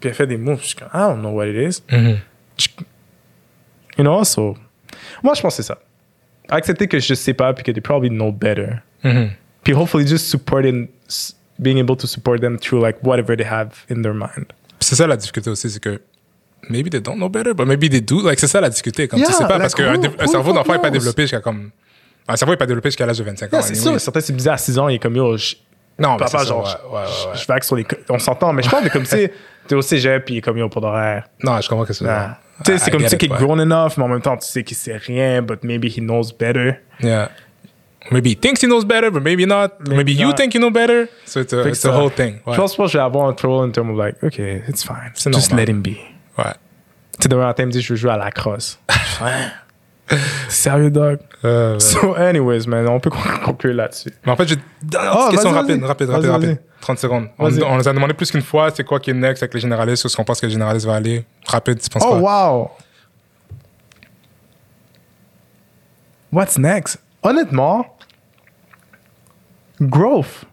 [0.05, 0.61] elle fait des moves.
[0.63, 1.83] Je suis comme, I don't know what it is.
[1.91, 2.17] Mhm.
[3.99, 4.57] You know, so.
[5.23, 5.79] Moi, je pense que c'est ça.
[6.49, 8.69] Accepter que je sais pas, puis que they probably know better.
[9.65, 10.89] Puis hopefully just supporting,
[11.59, 14.47] being able to support them through like whatever they have in their mind.
[14.81, 16.01] C'est ça la difficulté aussi, c'est que
[16.69, 18.21] maybe they don't know better, but maybe they do.
[18.23, 19.09] Like, c'est ça la difficulté.
[19.09, 21.71] Comme, tu Yeah, sais pas, like, parce qu'un cerveau d'enfant n'est pas développé jusqu'à comme.
[22.29, 23.49] Un cerveau n'est pas développé jusqu'à l'âge de 25 ans.
[23.59, 23.91] Yeah, c'est anyway.
[23.93, 24.01] sûr.
[24.01, 25.57] Certains, c'est bizarre, à 6 ans, il est comme yo, je-
[25.99, 27.87] Non, mais papa, c'est ça, genre, ouais, ouais, ouais, je- je vague sur les.
[28.11, 29.29] On s'entend, mais je parle de comme si
[29.69, 31.29] t'es au cégep, puis comme yo, pour d'horaire.
[31.43, 32.39] Non, je comprends que c'est Ah.
[32.65, 34.47] Tu sais, c'est comme tu sais qu'il est grown enough, mais en même temps, tu
[34.47, 36.75] sais qu'il sait rien, but maybe he knows better.
[37.03, 37.31] Yeah.
[38.11, 39.81] Maybe he thinks he knows better, but maybe not.
[39.81, 40.37] Maybe Maybe, you not.
[40.37, 41.09] think you know better.
[41.25, 42.41] So it's a, it's ça- a whole thing.
[42.47, 42.55] Ouais.
[42.55, 44.39] Je pense pas que je vais avoir un trouble in terms of like, OK,
[44.69, 45.11] it's fine.
[45.15, 45.67] C'est Just normal.
[45.67, 45.97] let him be.
[46.39, 46.53] Ouais.
[47.19, 48.79] Tu sais, demain matin, il me dit, je veux jouer à la crosse.
[50.49, 51.19] Sérieux, dog?
[51.45, 53.11] Euh, So, anyways, man, on peut
[53.45, 54.13] conclure là-dessus.
[54.27, 56.59] Mais en fait, j'ai dernière Oh, question rapide, rapide, rapide, rapide.
[56.83, 57.29] 30 secondes.
[57.39, 59.61] On, on nous a demandé plus qu'une fois, c'est quoi qui est next avec les
[59.61, 61.25] généralistes, où est-ce qu'on pense que les généralistes va aller?
[61.47, 62.51] Rapide, tu penses Oh, quoi?
[62.53, 62.71] wow!
[66.33, 66.99] What's next?
[67.25, 67.87] Honnêtement,
[69.81, 70.45] growth.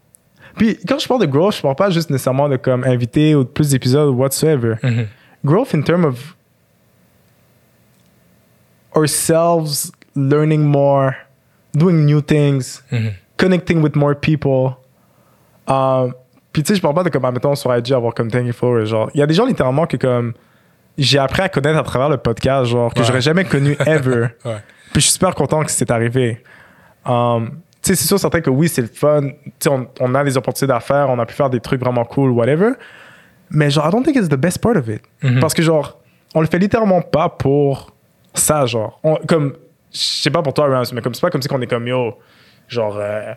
[0.57, 3.43] Puis quand je parle de growth, je parle pas juste nécessairement de comme invité ou
[3.43, 4.75] de plus d'épisodes ou whatsoever.
[4.83, 5.07] Mhm.
[5.45, 6.35] Growth in terms of
[8.95, 11.15] ourselves learning more,
[11.73, 13.11] doing new things, Mhm.
[13.37, 14.75] connecting with more people.
[15.67, 16.13] Um,
[16.51, 18.85] puis tu sais, je parle pas de comme, admettons, sur IG, avoir comme 10 followers.
[18.87, 20.33] Genre, il y a des gens littéralement que comme
[20.97, 23.05] j'ai appris à connaître à travers le podcast, genre, que Ouais.
[23.05, 24.27] j'aurais jamais connu ever.
[24.43, 24.57] Ouais.
[24.91, 26.43] Puis je suis super content que c'est arrivé.
[27.05, 27.49] Um,
[27.81, 29.21] tu sais, c'est sûr, certain que oui, c'est le fun.
[29.21, 32.05] Tu sais, on, on a des opportunités d'affaires, on a pu faire des trucs vraiment
[32.05, 32.73] cool, whatever.
[33.49, 35.01] Mais genre, I don't think it's the best part of it.
[35.23, 35.39] Mhm.
[35.39, 35.99] Parce que genre,
[36.35, 37.91] on le fait littéralement pas pour
[38.33, 38.99] ça, genre.
[39.03, 39.53] On- comme,
[39.91, 41.87] je sais pas pour toi, Rams, mais comme c'est pas comme si qu'on est comme
[41.87, 42.17] yo,
[42.67, 43.33] genre, euh,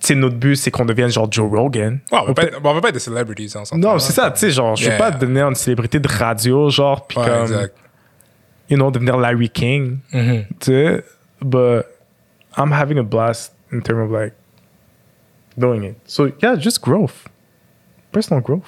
[0.00, 1.98] tu sais, notre but, c'est qu'on devienne genre Joe Rogan.
[2.12, 3.98] On, veut pas on veut pas être des celebrities, hein, on s'entend, non, hein.
[3.98, 4.98] c'est ça, tu sais, genre, je veux Yeah.
[4.98, 7.76] pas devenir une célébrité de radio, genre, puis Ouais, comme, exact.
[8.70, 9.98] you know, devenir Larry King.
[10.12, 10.44] Mhm.
[10.60, 11.04] tu sais,
[11.42, 11.84] but
[12.56, 14.34] I'm having a blast in terms of like
[15.58, 15.96] doing it.
[16.06, 17.26] So yeah, just growth,
[18.12, 18.66] personal growth.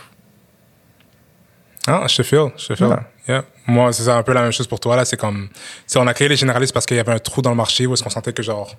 [1.88, 2.96] Ah, je te feel, je te feel.
[3.28, 3.44] Yeah.
[3.66, 4.96] Moi, c'est un peu la même chose pour toi.
[4.96, 5.48] Là, c'est comme,
[5.86, 7.86] sais, on a créé les généralistes parce qu'il y avait un trou dans le marché
[7.86, 8.74] où est-ce qu'on sentait que genre,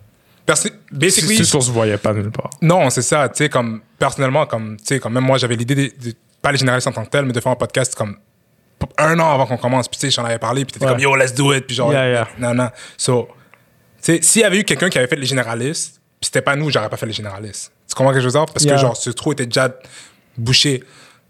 [0.92, 2.50] basically, C'est sûr, se voyait pas nulle part.
[2.62, 3.28] non, c'est ça.
[3.30, 6.52] Tu sais, comme personnellement, comme, tu sais, comme même moi, j'avais l'idée de, de- pas
[6.52, 8.18] les généralistes en tant que tel, mais de faire un podcast comme
[8.98, 9.88] un an avant qu'on commence.
[9.88, 10.92] Puis tu sais, j'en avais parlé, puis t'étais Ouais.
[10.92, 11.66] comme yo, let's do it.
[11.66, 12.28] Puis genre, Yeah, yeah.
[12.40, 12.70] non, non.
[12.98, 13.28] So,
[14.02, 16.90] s'il y avait eu quelqu'un qui avait fait les généralistes, puis c'était pas nous, j'aurais
[16.90, 17.72] pas fait les généralistes.
[17.88, 18.46] Tu comprends que je veux dire?
[18.46, 18.76] Parce Yeah.
[18.76, 19.74] que genre, ce trou était déjà
[20.38, 20.84] bouché.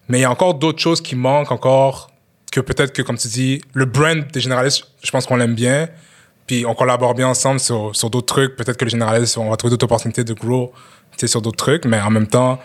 [0.10, 2.12] Mais il y a encore d'autres choses qui manquent encore,
[2.52, 5.90] que peut-être que, comme tu dis, le brand des généralistes, je pense qu'on l'aime bien.
[6.46, 8.56] Puis on collabore bien ensemble sur, sur d'autres trucs.
[8.56, 10.72] Peut-être que les généralistes, on va trouver d'autres opportunités de grow
[11.12, 11.84] tu sais, sur d'autres trucs.
[11.86, 12.58] Mais en même temps,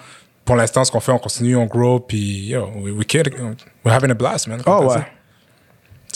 [0.45, 1.99] pour l'instant, ce qu'on fait, on continue, on grow.
[1.99, 3.35] Puis, yo, we, we kid,
[3.85, 4.63] we're having a blast, man.
[4.67, 5.03] Oh ouais.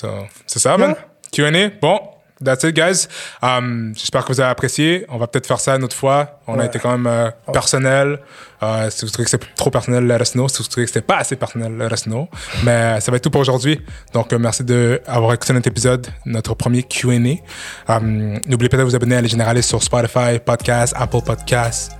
[0.00, 0.08] So,
[0.46, 0.94] c'est ça, man.
[1.32, 1.70] Q&A.
[1.82, 1.98] Bon,
[2.42, 3.08] that's it, guys.
[3.42, 5.06] Um, J'espère que vous avez apprécié.
[5.08, 6.40] On va peut-être faire ça une autre fois.
[6.46, 8.18] On a été quand même euh, personnel.
[8.62, 10.48] Euh, si vous trouvez que c'est trop personnel, let us know.
[10.48, 12.28] Si vous trouvez que c'était pas assez personnel, let us know.
[12.64, 13.80] Mais ça va être tout pour aujourd'hui.
[14.12, 17.92] Donc, euh, merci d'avoir écouté notre épisode, notre premier Q&A.
[17.92, 21.92] Um, N'oubliez pas de vous abonner à Les Généralistes sur Spotify, Podcast, Apple Podcast,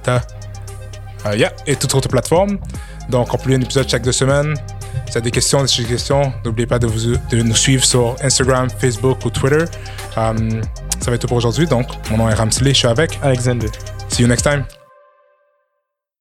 [1.26, 2.58] euh, yeah, et toutes autres plateformes.
[3.08, 4.54] Donc, on publie un épisode chaque deux semaines.
[4.56, 8.16] Si vous avez des questions, des suggestions, n'oubliez pas de, vous, de nous suivre sur
[8.22, 9.64] Instagram, Facebook ou Twitter.
[10.16, 10.60] Um,
[11.00, 11.66] ça va être tout pour aujourd'hui.
[11.66, 13.18] Donc, mon nom est Ramsley, je suis avec.
[13.22, 13.68] Alexander.
[14.08, 14.64] See you next time.